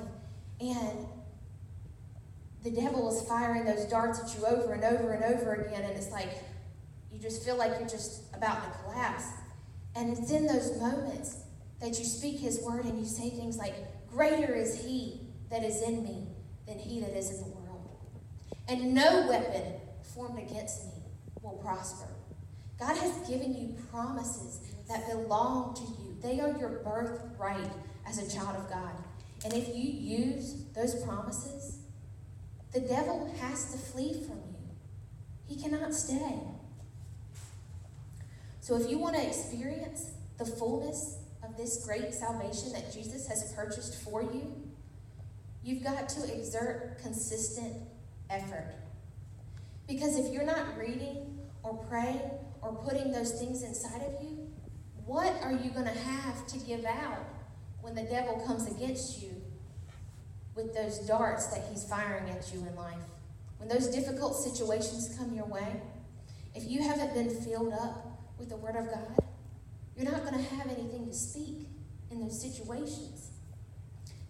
and 0.58 1.06
the 2.62 2.70
devil 2.70 3.14
is 3.14 3.26
firing 3.28 3.64
those 3.64 3.84
darts 3.86 4.20
at 4.20 4.38
you 4.38 4.46
over 4.46 4.72
and 4.72 4.84
over 4.84 5.12
and 5.12 5.24
over 5.34 5.54
again, 5.54 5.82
and 5.82 5.92
it's 5.96 6.10
like 6.10 6.30
you 7.12 7.18
just 7.18 7.44
feel 7.44 7.56
like 7.56 7.72
you're 7.78 7.88
just 7.88 8.22
about 8.34 8.62
to 8.64 8.78
collapse. 8.82 9.24
And 9.96 10.16
it's 10.16 10.30
in 10.30 10.46
those 10.46 10.78
moments 10.78 11.38
that 11.80 11.98
you 11.98 12.04
speak 12.04 12.38
his 12.38 12.60
word 12.62 12.84
and 12.84 12.98
you 12.98 13.06
say 13.06 13.30
things 13.30 13.56
like, 13.56 13.74
Greater 14.10 14.54
is 14.54 14.82
he 14.84 15.20
that 15.50 15.62
is 15.62 15.82
in 15.82 16.02
me 16.02 16.26
than 16.66 16.78
he 16.78 17.00
that 17.00 17.16
is 17.16 17.30
in 17.30 17.40
the 17.40 17.48
world. 17.48 17.88
And 18.68 18.94
no 18.94 19.26
weapon 19.28 19.74
formed 20.14 20.38
against 20.38 20.86
me 20.86 21.02
will 21.42 21.58
prosper. 21.62 22.08
God 22.78 22.96
has 22.96 23.28
given 23.28 23.54
you 23.54 23.76
promises 23.90 24.60
that 24.88 25.08
belong 25.08 25.74
to 25.74 25.82
you. 25.82 26.16
They 26.22 26.40
are 26.40 26.56
your 26.58 26.80
birthright 26.84 27.70
as 28.06 28.18
a 28.18 28.36
child 28.36 28.56
of 28.56 28.68
God. 28.70 28.92
And 29.44 29.54
if 29.54 29.68
you 29.68 29.82
use 29.82 30.64
those 30.74 31.02
promises, 31.04 31.78
the 32.72 32.80
devil 32.80 33.32
has 33.40 33.72
to 33.72 33.78
flee 33.78 34.12
from 34.12 34.36
you. 34.36 34.68
He 35.46 35.56
cannot 35.56 35.94
stay. 35.94 36.38
So 38.60 38.76
if 38.76 38.90
you 38.90 38.98
want 38.98 39.16
to 39.16 39.26
experience 39.26 40.10
the 40.38 40.44
fullness 40.44 41.18
of 41.42 41.56
this 41.56 41.84
great 41.84 42.12
salvation 42.12 42.72
that 42.72 42.92
Jesus 42.92 43.26
has 43.26 43.52
purchased 43.54 44.02
for 44.02 44.22
you, 44.22 44.54
you've 45.62 45.82
got 45.82 46.08
to 46.10 46.34
exert 46.34 46.98
consistent 47.02 47.76
effort. 48.28 48.74
Because 49.88 50.18
if 50.18 50.32
you're 50.32 50.44
not 50.44 50.78
reading 50.78 51.38
or 51.62 51.74
praying 51.88 52.20
or 52.62 52.74
putting 52.74 53.10
those 53.12 53.32
things 53.40 53.62
inside 53.62 54.02
of 54.02 54.22
you, 54.22 54.48
what 55.06 55.34
are 55.42 55.52
you 55.52 55.70
going 55.70 55.86
to 55.86 55.98
have 55.98 56.46
to 56.48 56.58
give 56.58 56.84
out 56.84 57.24
when 57.80 57.94
the 57.94 58.02
devil 58.02 58.42
comes 58.46 58.70
against 58.70 59.22
you 59.22 59.30
with 60.54 60.74
those 60.74 60.98
darts 61.00 61.46
that 61.48 61.64
he's 61.70 61.84
firing 61.84 62.28
at 62.30 62.52
you 62.52 62.60
in 62.60 62.76
life? 62.76 62.94
When 63.58 63.68
those 63.68 63.88
difficult 63.88 64.36
situations 64.36 65.14
come 65.18 65.34
your 65.34 65.46
way, 65.46 65.80
if 66.54 66.64
you 66.68 66.82
haven't 66.82 67.14
been 67.14 67.30
filled 67.42 67.72
up 67.72 68.10
with 68.40 68.48
the 68.48 68.56
Word 68.56 68.74
of 68.74 68.86
God, 68.86 69.22
you're 69.94 70.10
not 70.10 70.24
going 70.24 70.42
to 70.42 70.54
have 70.56 70.66
anything 70.66 71.06
to 71.06 71.12
speak 71.12 71.68
in 72.10 72.20
those 72.20 72.40
situations. 72.40 73.32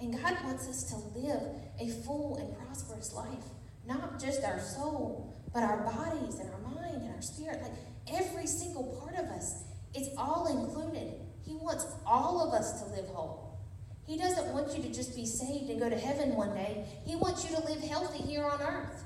And 0.01 0.13
God 0.13 0.37
wants 0.45 0.69
us 0.69 0.83
to 0.91 0.97
live 1.19 1.43
a 1.79 1.89
full 2.03 2.37
and 2.37 2.59
prosperous 2.59 3.13
life, 3.13 3.45
not 3.87 4.21
just 4.21 4.43
our 4.43 4.59
soul, 4.59 5.41
but 5.55 5.63
our 5.63 5.79
bodies 5.79 6.41
and 6.41 6.51
our 6.51 6.61
mind 6.61 7.03
and 7.03 7.15
our 7.15 7.23
spirit. 7.23 7.63
Like 7.63 8.21
every 8.21 8.47
single 8.47 9.01
part 9.01 9.15
of 9.15 9.31
us, 9.31 9.63
it's 9.95 10.09
all 10.19 10.47
included. 10.47 11.15
He 11.47 11.55
wants 11.55 11.87
all 12.05 12.47
of 12.47 12.53
us 12.53 12.83
to 12.83 12.89
live 12.89 13.07
whole. 13.07 13.59
He 14.07 14.19
doesn't 14.19 14.53
want 14.53 14.77
you 14.77 14.83
to 14.83 14.93
just 14.93 15.15
be 15.15 15.25
saved 15.25 15.71
and 15.71 15.79
go 15.79 15.89
to 15.89 15.97
heaven 15.97 16.35
one 16.35 16.55
day. 16.55 16.85
He 17.07 17.15
wants 17.15 17.49
you 17.49 17.57
to 17.57 17.63
live 17.63 17.81
healthy 17.81 18.25
here 18.25 18.45
on 18.45 18.61
earth. 18.61 19.05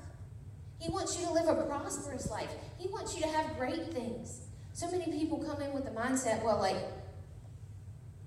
He 0.79 0.89
wants 0.89 1.19
you 1.19 1.27
to 1.27 1.33
live 1.33 1.47
a 1.47 1.63
prosperous 1.63 2.29
life. 2.29 2.49
He 2.79 2.87
wants 2.87 3.15
you 3.15 3.21
to 3.21 3.27
have 3.27 3.55
great 3.57 3.93
things. 3.93 4.44
So 4.75 4.91
many 4.91 5.05
people 5.05 5.37
come 5.37 5.61
in 5.61 5.71
with 5.71 5.85
the 5.85 5.91
mindset, 5.91 6.43
well, 6.43 6.59
like, 6.59 6.75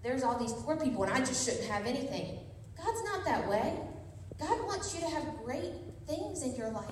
there's 0.03 0.23
all 0.23 0.39
these 0.39 0.55
poor 0.55 0.77
people 0.77 1.05
and 1.05 1.13
I 1.13 1.19
just 1.19 1.45
shouldn't 1.47 1.69
have 1.69 1.85
anything. 1.85 2.39
God's 2.75 3.05
not 3.05 3.23
that 3.27 3.47
way. 3.47 3.75
God 4.41 4.59
wants 4.65 4.95
you 4.95 5.01
to 5.03 5.09
have 5.09 5.25
great 5.45 5.75
things 6.07 6.43
in 6.43 6.55
your 6.55 6.71
life. 6.71 6.89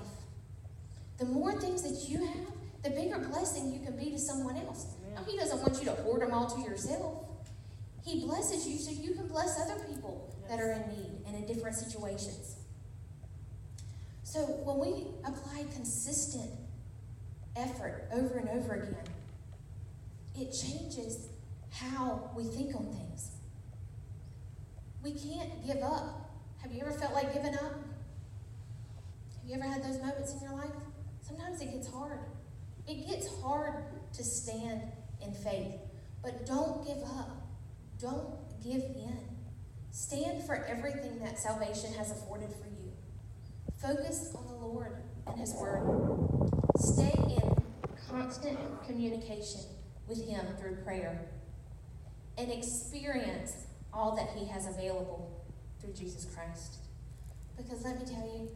The 1.16 1.24
more 1.24 1.58
things 1.58 1.82
that 1.84 2.06
you 2.06 2.22
have, 2.22 2.52
the 2.82 2.90
bigger 2.90 3.18
blessing 3.18 3.72
you 3.72 3.80
can 3.80 3.96
be 3.96 4.10
to 4.10 4.18
someone 4.18 4.58
else. 4.58 4.88
Now, 5.14 5.22
he 5.26 5.38
doesn't 5.38 5.62
want 5.62 5.78
you 5.78 5.86
to 5.86 5.92
hoard 6.02 6.20
them 6.20 6.34
all 6.34 6.50
to 6.50 6.60
yourself. 6.60 7.26
He 8.04 8.26
blesses 8.26 8.68
you 8.68 8.76
so 8.76 8.90
you 8.90 9.14
can 9.14 9.26
bless 9.26 9.58
other 9.58 9.82
people 9.86 10.36
that 10.50 10.60
are 10.60 10.72
in 10.72 10.82
need 10.90 11.22
and 11.26 11.34
in 11.34 11.46
different 11.46 11.76
situations. 11.76 12.56
So 14.22 14.40
when 14.40 14.78
we 14.78 15.06
apply 15.24 15.64
consistent 15.72 16.50
effort 17.56 18.06
over 18.12 18.36
and 18.36 18.50
over 18.50 18.74
again, 18.74 19.15
it 20.38 20.52
changes 20.52 21.28
how 21.70 22.30
we 22.36 22.44
think 22.44 22.74
on 22.74 22.86
things. 22.92 23.32
We 25.02 25.12
can't 25.12 25.66
give 25.66 25.82
up. 25.82 26.30
Have 26.62 26.72
you 26.72 26.80
ever 26.82 26.92
felt 26.92 27.14
like 27.14 27.32
giving 27.32 27.54
up? 27.54 27.62
Have 27.62 29.44
you 29.46 29.54
ever 29.54 29.64
had 29.64 29.82
those 29.82 29.98
moments 29.98 30.34
in 30.34 30.40
your 30.40 30.52
life? 30.52 30.74
Sometimes 31.20 31.60
it 31.60 31.72
gets 31.72 31.88
hard. 31.88 32.20
It 32.86 33.08
gets 33.08 33.28
hard 33.40 33.84
to 34.14 34.24
stand 34.24 34.82
in 35.22 35.32
faith. 35.32 35.74
But 36.22 36.44
don't 36.46 36.86
give 36.86 37.02
up. 37.04 37.46
Don't 38.00 38.34
give 38.62 38.82
in. 38.82 39.18
Stand 39.90 40.44
for 40.44 40.64
everything 40.64 41.18
that 41.20 41.38
salvation 41.38 41.92
has 41.94 42.10
afforded 42.10 42.50
for 42.50 42.68
you. 42.68 42.92
Focus 43.76 44.34
on 44.36 44.46
the 44.46 44.66
Lord 44.66 44.96
and 45.26 45.38
His 45.38 45.54
Word. 45.54 46.50
Stay 46.78 47.12
in 47.28 47.56
constant 48.10 48.58
communication 48.86 49.60
with 50.08 50.26
Him 50.28 50.46
through 50.58 50.76
prayer 50.76 51.20
and 52.38 52.50
experience 52.50 53.66
all 53.92 54.14
that 54.16 54.28
He 54.36 54.46
has 54.46 54.66
available 54.66 55.44
through 55.80 55.94
Jesus 55.94 56.26
Christ. 56.34 56.76
Because 57.56 57.84
let 57.84 57.98
me 57.98 58.04
tell 58.04 58.26
you, 58.26 58.48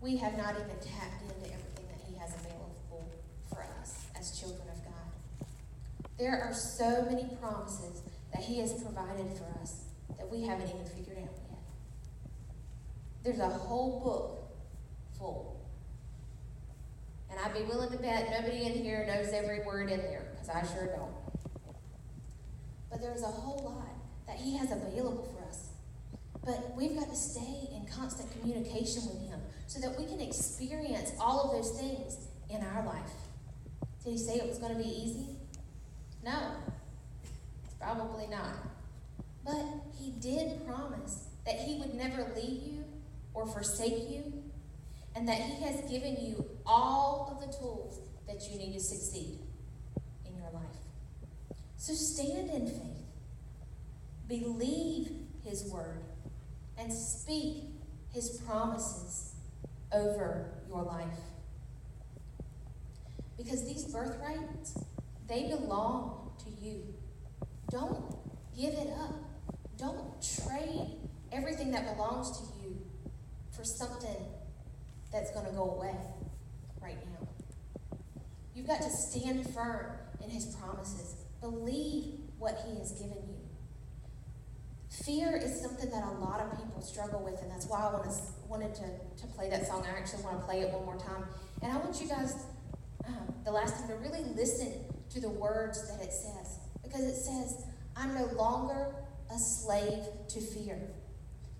we 0.00 0.16
have 0.16 0.36
not 0.36 0.54
even 0.54 0.76
tapped 0.80 1.22
into 1.22 1.52
everything 1.52 1.86
that 1.88 2.00
He 2.08 2.16
has 2.18 2.34
available 2.34 3.10
for 3.48 3.66
us 3.80 4.06
as 4.18 4.38
children 4.38 4.68
of 4.68 4.84
God. 4.84 5.48
There 6.18 6.40
are 6.40 6.54
so 6.54 7.06
many 7.10 7.28
promises 7.40 8.02
that 8.32 8.42
He 8.42 8.60
has 8.60 8.72
provided 8.72 9.26
for 9.36 9.46
us 9.60 9.84
that 10.16 10.28
we 10.30 10.42
haven't 10.42 10.68
even 10.68 10.84
figured 10.84 11.18
out 11.18 11.34
yet. 11.50 11.58
There's 13.24 13.40
a 13.40 13.48
whole 13.48 14.00
book 14.00 15.18
full. 15.18 15.60
And 17.30 17.40
I'd 17.40 17.52
be 17.52 17.64
willing 17.64 17.90
to 17.90 17.98
bet 17.98 18.30
nobody 18.30 18.64
in 18.64 18.72
here 18.72 19.04
knows 19.06 19.32
every 19.32 19.64
word 19.64 19.90
in 19.90 19.98
there 19.98 20.35
I 20.52 20.66
sure 20.66 20.86
don't. 20.86 21.14
But 22.90 23.00
there's 23.00 23.22
a 23.22 23.26
whole 23.26 23.64
lot 23.64 23.88
that 24.26 24.36
He 24.36 24.56
has 24.56 24.70
available 24.70 25.28
for 25.34 25.48
us. 25.48 25.70
But 26.44 26.76
we've 26.76 26.94
got 26.94 27.08
to 27.08 27.16
stay 27.16 27.68
in 27.72 27.86
constant 27.92 28.30
communication 28.32 29.02
with 29.06 29.28
Him 29.28 29.40
so 29.66 29.80
that 29.80 29.98
we 29.98 30.06
can 30.06 30.20
experience 30.20 31.12
all 31.20 31.40
of 31.40 31.52
those 31.52 31.78
things 31.80 32.28
in 32.48 32.62
our 32.62 32.86
life. 32.86 33.10
Did 34.04 34.12
he 34.12 34.18
say 34.18 34.34
it 34.36 34.46
was 34.46 34.58
going 34.58 34.76
to 34.76 34.82
be 34.82 34.88
easy? 34.88 35.26
No, 36.24 36.52
probably 37.80 38.28
not. 38.28 38.54
But 39.44 39.64
he 39.98 40.12
did 40.20 40.64
promise 40.66 41.26
that 41.44 41.56
he 41.56 41.78
would 41.80 41.94
never 41.94 42.32
leave 42.36 42.62
you 42.62 42.84
or 43.34 43.46
forsake 43.46 44.08
you, 44.08 44.42
and 45.14 45.28
that 45.28 45.38
he 45.38 45.62
has 45.64 45.80
given 45.90 46.16
you 46.20 46.44
all 46.64 47.28
of 47.32 47.46
the 47.46 47.58
tools 47.58 48.00
that 48.26 48.48
you 48.50 48.58
need 48.58 48.72
to 48.74 48.80
succeed. 48.80 49.38
So 51.86 51.94
stand 51.94 52.50
in 52.50 52.66
faith, 52.66 53.06
believe 54.26 55.08
his 55.44 55.70
word, 55.72 56.02
and 56.76 56.92
speak 56.92 57.62
his 58.12 58.42
promises 58.44 59.36
over 59.92 60.50
your 60.66 60.82
life. 60.82 61.20
Because 63.36 63.64
these 63.64 63.84
birthrights, 63.84 64.76
they 65.28 65.46
belong 65.46 66.32
to 66.42 66.50
you. 66.66 66.92
Don't 67.70 68.16
give 68.58 68.74
it 68.74 68.90
up. 69.00 69.14
Don't 69.78 70.20
trade 70.44 70.90
everything 71.30 71.70
that 71.70 71.94
belongs 71.94 72.36
to 72.36 72.64
you 72.64 72.80
for 73.52 73.62
something 73.62 74.26
that's 75.12 75.30
going 75.30 75.46
to 75.46 75.52
go 75.52 75.70
away 75.70 75.94
right 76.82 76.98
now. 77.12 77.28
You've 78.56 78.66
got 78.66 78.82
to 78.82 78.90
stand 78.90 79.48
firm 79.54 79.86
in 80.24 80.30
his 80.30 80.46
promises. 80.56 81.25
Believe 81.50 82.14
what 82.38 82.58
he 82.66 82.76
has 82.78 82.90
given 82.92 83.18
you. 83.28 83.36
Fear 85.04 85.36
is 85.36 85.60
something 85.60 85.88
that 85.90 86.02
a 86.02 86.10
lot 86.18 86.40
of 86.40 86.50
people 86.58 86.80
struggle 86.80 87.22
with, 87.22 87.40
and 87.40 87.48
that's 87.48 87.66
why 87.66 87.78
I 87.78 88.48
wanted 88.48 88.74
to, 88.74 88.82
to 88.82 89.26
play 89.28 89.48
that 89.50 89.64
song. 89.64 89.86
I 89.86 89.96
actually 89.96 90.24
want 90.24 90.40
to 90.40 90.44
play 90.44 90.62
it 90.62 90.72
one 90.72 90.84
more 90.84 90.96
time. 90.96 91.24
And 91.62 91.70
I 91.70 91.76
want 91.76 92.00
you 92.00 92.08
guys, 92.08 92.34
um, 93.06 93.32
the 93.44 93.52
last 93.52 93.78
time, 93.78 93.88
to 93.88 93.94
really 93.94 94.24
listen 94.34 94.72
to 95.10 95.20
the 95.20 95.28
words 95.30 95.88
that 95.88 96.04
it 96.04 96.12
says. 96.12 96.58
Because 96.82 97.04
it 97.04 97.14
says, 97.14 97.64
I'm 97.96 98.12
no 98.14 98.24
longer 98.36 98.96
a 99.32 99.38
slave 99.38 100.02
to 100.28 100.40
fear. 100.40 100.80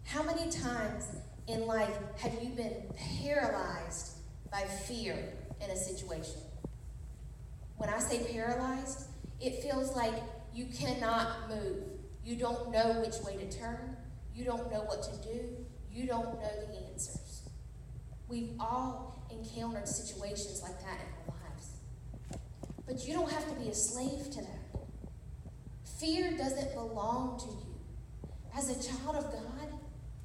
How 0.05 0.25
many 0.25 0.51
times 0.51 1.05
in 1.47 1.67
life 1.67 1.97
have 2.19 2.33
you 2.43 2.51
been 2.51 2.83
paralyzed 3.23 4.19
by 4.51 4.63
fear 4.63 5.33
in 5.61 5.71
a 5.71 5.77
situation? 5.77 6.41
When 7.77 7.91
I 7.91 7.99
say 7.99 8.25
paralyzed, 8.33 9.07
it 9.41 9.63
feels 9.63 9.95
like 9.95 10.15
you 10.55 10.67
cannot 10.67 11.49
move. 11.49 11.83
You 12.25 12.37
don't 12.37 12.71
know 12.71 13.03
which 13.05 13.17
way 13.25 13.37
to 13.37 13.59
turn. 13.59 13.97
You 14.35 14.45
don't 14.45 14.71
know 14.71 14.81
what 14.81 15.03
to 15.03 15.29
do. 15.29 15.41
You 15.93 16.07
don't 16.07 16.41
know 16.41 16.67
the 16.69 16.91
answers. 16.91 17.49
We've 18.29 18.53
all 18.59 19.27
encountered 19.31 19.89
situations 19.89 20.63
like 20.63 20.79
that 20.81 20.99
in 21.01 21.33
our 21.33 21.35
lives. 21.51 21.71
But 22.87 23.07
you 23.07 23.15
don't 23.15 23.31
have 23.31 23.49
to 23.49 23.55
be 23.61 23.69
a 23.69 23.75
slave 23.75 24.31
to 24.31 24.41
that. 24.41 24.81
Fear 26.01 26.37
doesn't 26.37 26.75
belong 26.75 27.39
to 27.39 27.47
you. 27.47 27.77
As 28.57 28.71
a 28.71 28.89
child 28.89 29.17
of 29.17 29.25
God, 29.33 29.69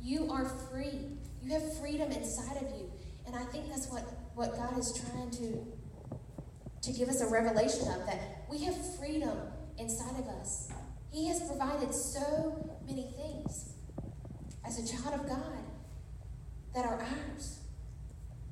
you 0.01 0.31
are 0.31 0.45
free. 0.45 1.17
You 1.43 1.51
have 1.51 1.77
freedom 1.79 2.11
inside 2.11 2.57
of 2.57 2.69
you. 2.77 2.91
And 3.25 3.35
I 3.35 3.43
think 3.43 3.69
that's 3.69 3.87
what, 3.87 4.03
what 4.35 4.55
God 4.55 4.77
is 4.77 4.93
trying 4.93 5.29
to, 5.31 5.65
to 6.81 6.91
give 6.91 7.07
us 7.07 7.21
a 7.21 7.27
revelation 7.27 7.87
of 7.87 8.05
that 8.07 8.40
we 8.51 8.65
have 8.65 8.75
freedom 8.97 9.37
inside 9.77 10.19
of 10.19 10.27
us. 10.27 10.69
He 11.11 11.27
has 11.29 11.41
provided 11.41 11.93
so 11.93 12.77
many 12.85 13.07
things 13.15 13.73
as 14.65 14.77
a 14.77 14.85
child 14.85 15.21
of 15.21 15.27
God 15.27 15.63
that 16.75 16.85
are 16.85 17.01
ours. 17.01 17.59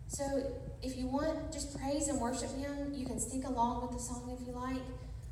So 0.07 0.23
if 0.81 0.97
you 0.97 1.07
want, 1.07 1.51
just 1.51 1.77
praise 1.77 2.07
and 2.07 2.19
worship 2.19 2.49
Him. 2.55 2.93
You 2.93 3.05
can 3.05 3.19
sing 3.19 3.43
along 3.43 3.81
with 3.81 3.91
the 3.91 3.99
song 3.99 4.38
if 4.39 4.47
you 4.47 4.53
like. 4.53 4.81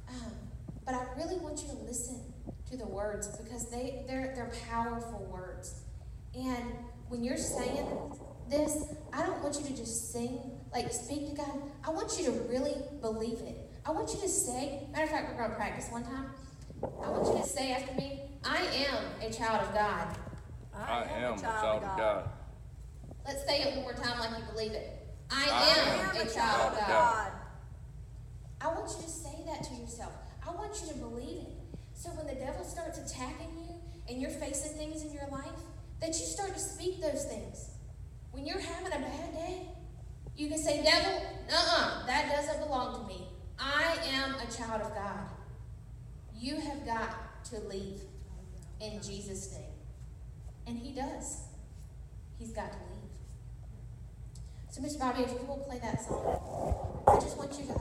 Um, 0.09 0.33
but 0.85 0.93
I 0.93 1.05
really 1.15 1.37
want 1.37 1.61
you 1.61 1.69
to 1.69 1.75
listen 1.75 2.21
to 2.69 2.77
the 2.77 2.85
words 2.85 3.27
because 3.37 3.69
they, 3.69 4.03
they're, 4.07 4.33
they're 4.35 4.51
powerful 4.69 5.27
words. 5.31 5.81
And 6.35 6.73
when 7.07 7.23
you're 7.23 7.37
saying 7.37 7.87
this, 8.49 8.83
I 9.13 9.25
don't 9.25 9.41
want 9.41 9.57
you 9.59 9.65
to 9.65 9.75
just 9.75 10.11
sing, 10.11 10.39
like 10.73 10.91
speak 10.91 11.29
to 11.29 11.35
God. 11.35 11.61
I 11.85 11.89
want 11.89 12.17
you 12.19 12.25
to 12.25 12.31
really 12.49 12.75
believe 13.01 13.39
it. 13.39 13.66
I 13.87 13.91
want 13.91 14.13
you 14.13 14.19
to 14.19 14.27
say, 14.27 14.81
matter 14.91 15.05
of 15.05 15.09
fact, 15.11 15.31
we're 15.31 15.37
going 15.37 15.49
to 15.49 15.55
practice 15.55 15.87
one 15.89 16.03
time. 16.03 16.25
I 16.83 17.09
want 17.09 17.25
you 17.25 17.41
to 17.41 17.47
say 17.47 17.71
after 17.71 17.93
me, 17.93 18.19
I 18.43 18.57
am 18.57 19.03
a 19.21 19.31
child 19.31 19.65
of 19.65 19.73
God. 19.73 20.07
I 20.75 21.03
am 21.03 21.33
a 21.35 21.41
child 21.41 21.83
of 21.83 21.97
God. 21.97 22.29
Let's 23.25 23.45
say 23.45 23.61
it 23.61 23.75
one 23.75 23.83
more 23.83 23.93
time 23.93 24.19
like 24.19 24.31
you 24.31 24.43
believe 24.51 24.73
it. 24.73 25.07
I, 25.31 25.47
I 25.49 26.19
am, 26.19 26.27
a 26.27 26.29
child 26.29 26.73
of 26.73 26.85
God. 26.85 27.31
I 28.59 28.67
want 28.67 28.89
you 28.89 29.03
to 29.03 29.09
say 29.09 29.45
that 29.45 29.63
to 29.63 29.75
yourself. 29.75 30.11
I 30.45 30.51
want 30.51 30.73
you 30.81 30.89
to 30.89 30.95
believe 30.95 31.37
it. 31.37 31.53
So 31.93 32.09
when 32.09 32.27
the 32.27 32.35
devil 32.35 32.65
starts 32.65 32.99
attacking 32.99 33.51
you 33.57 33.73
and 34.09 34.21
you're 34.21 34.31
facing 34.31 34.73
things 34.73 35.01
in 35.01 35.13
your 35.13 35.27
life, 35.31 35.61
that 36.01 36.09
you 36.09 36.25
start 36.25 36.53
to 36.53 36.59
speak 36.59 36.99
those 36.99 37.23
things. 37.23 37.69
When 38.31 38.45
you're 38.45 38.59
having 38.59 38.91
a 38.91 38.99
bad 38.99 39.33
day, 39.33 39.61
you 40.35 40.49
can 40.49 40.57
say, 40.57 40.83
Devil, 40.83 41.21
uh-uh, 41.49 42.05
that 42.05 42.29
doesn't 42.29 42.65
belong 42.65 43.01
to 43.01 43.07
me. 43.07 43.27
I 43.59 43.97
am 44.13 44.35
a 44.35 44.51
child 44.51 44.81
of 44.81 44.93
God. 44.93 45.29
You 46.39 46.59
have 46.59 46.85
got 46.85 47.43
to 47.45 47.59
leave 47.61 48.01
in 48.79 49.01
Jesus' 49.01 49.53
name. 49.53 49.63
And 50.67 50.77
he 50.77 50.93
does. 50.93 51.41
He's 52.37 52.51
got 52.51 52.71
to 52.71 52.77
leave. 52.77 52.97
So, 54.69 54.81
Mr. 54.81 54.99
Bobby, 54.99 55.23
if 55.23 55.31
you 55.31 55.47
will 55.47 55.57
play 55.57 55.79
that 55.79 56.01
song, 56.01 57.03
I 57.07 57.15
just 57.15 57.37
want 57.37 57.57
you 57.57 57.65
guys 57.65 57.77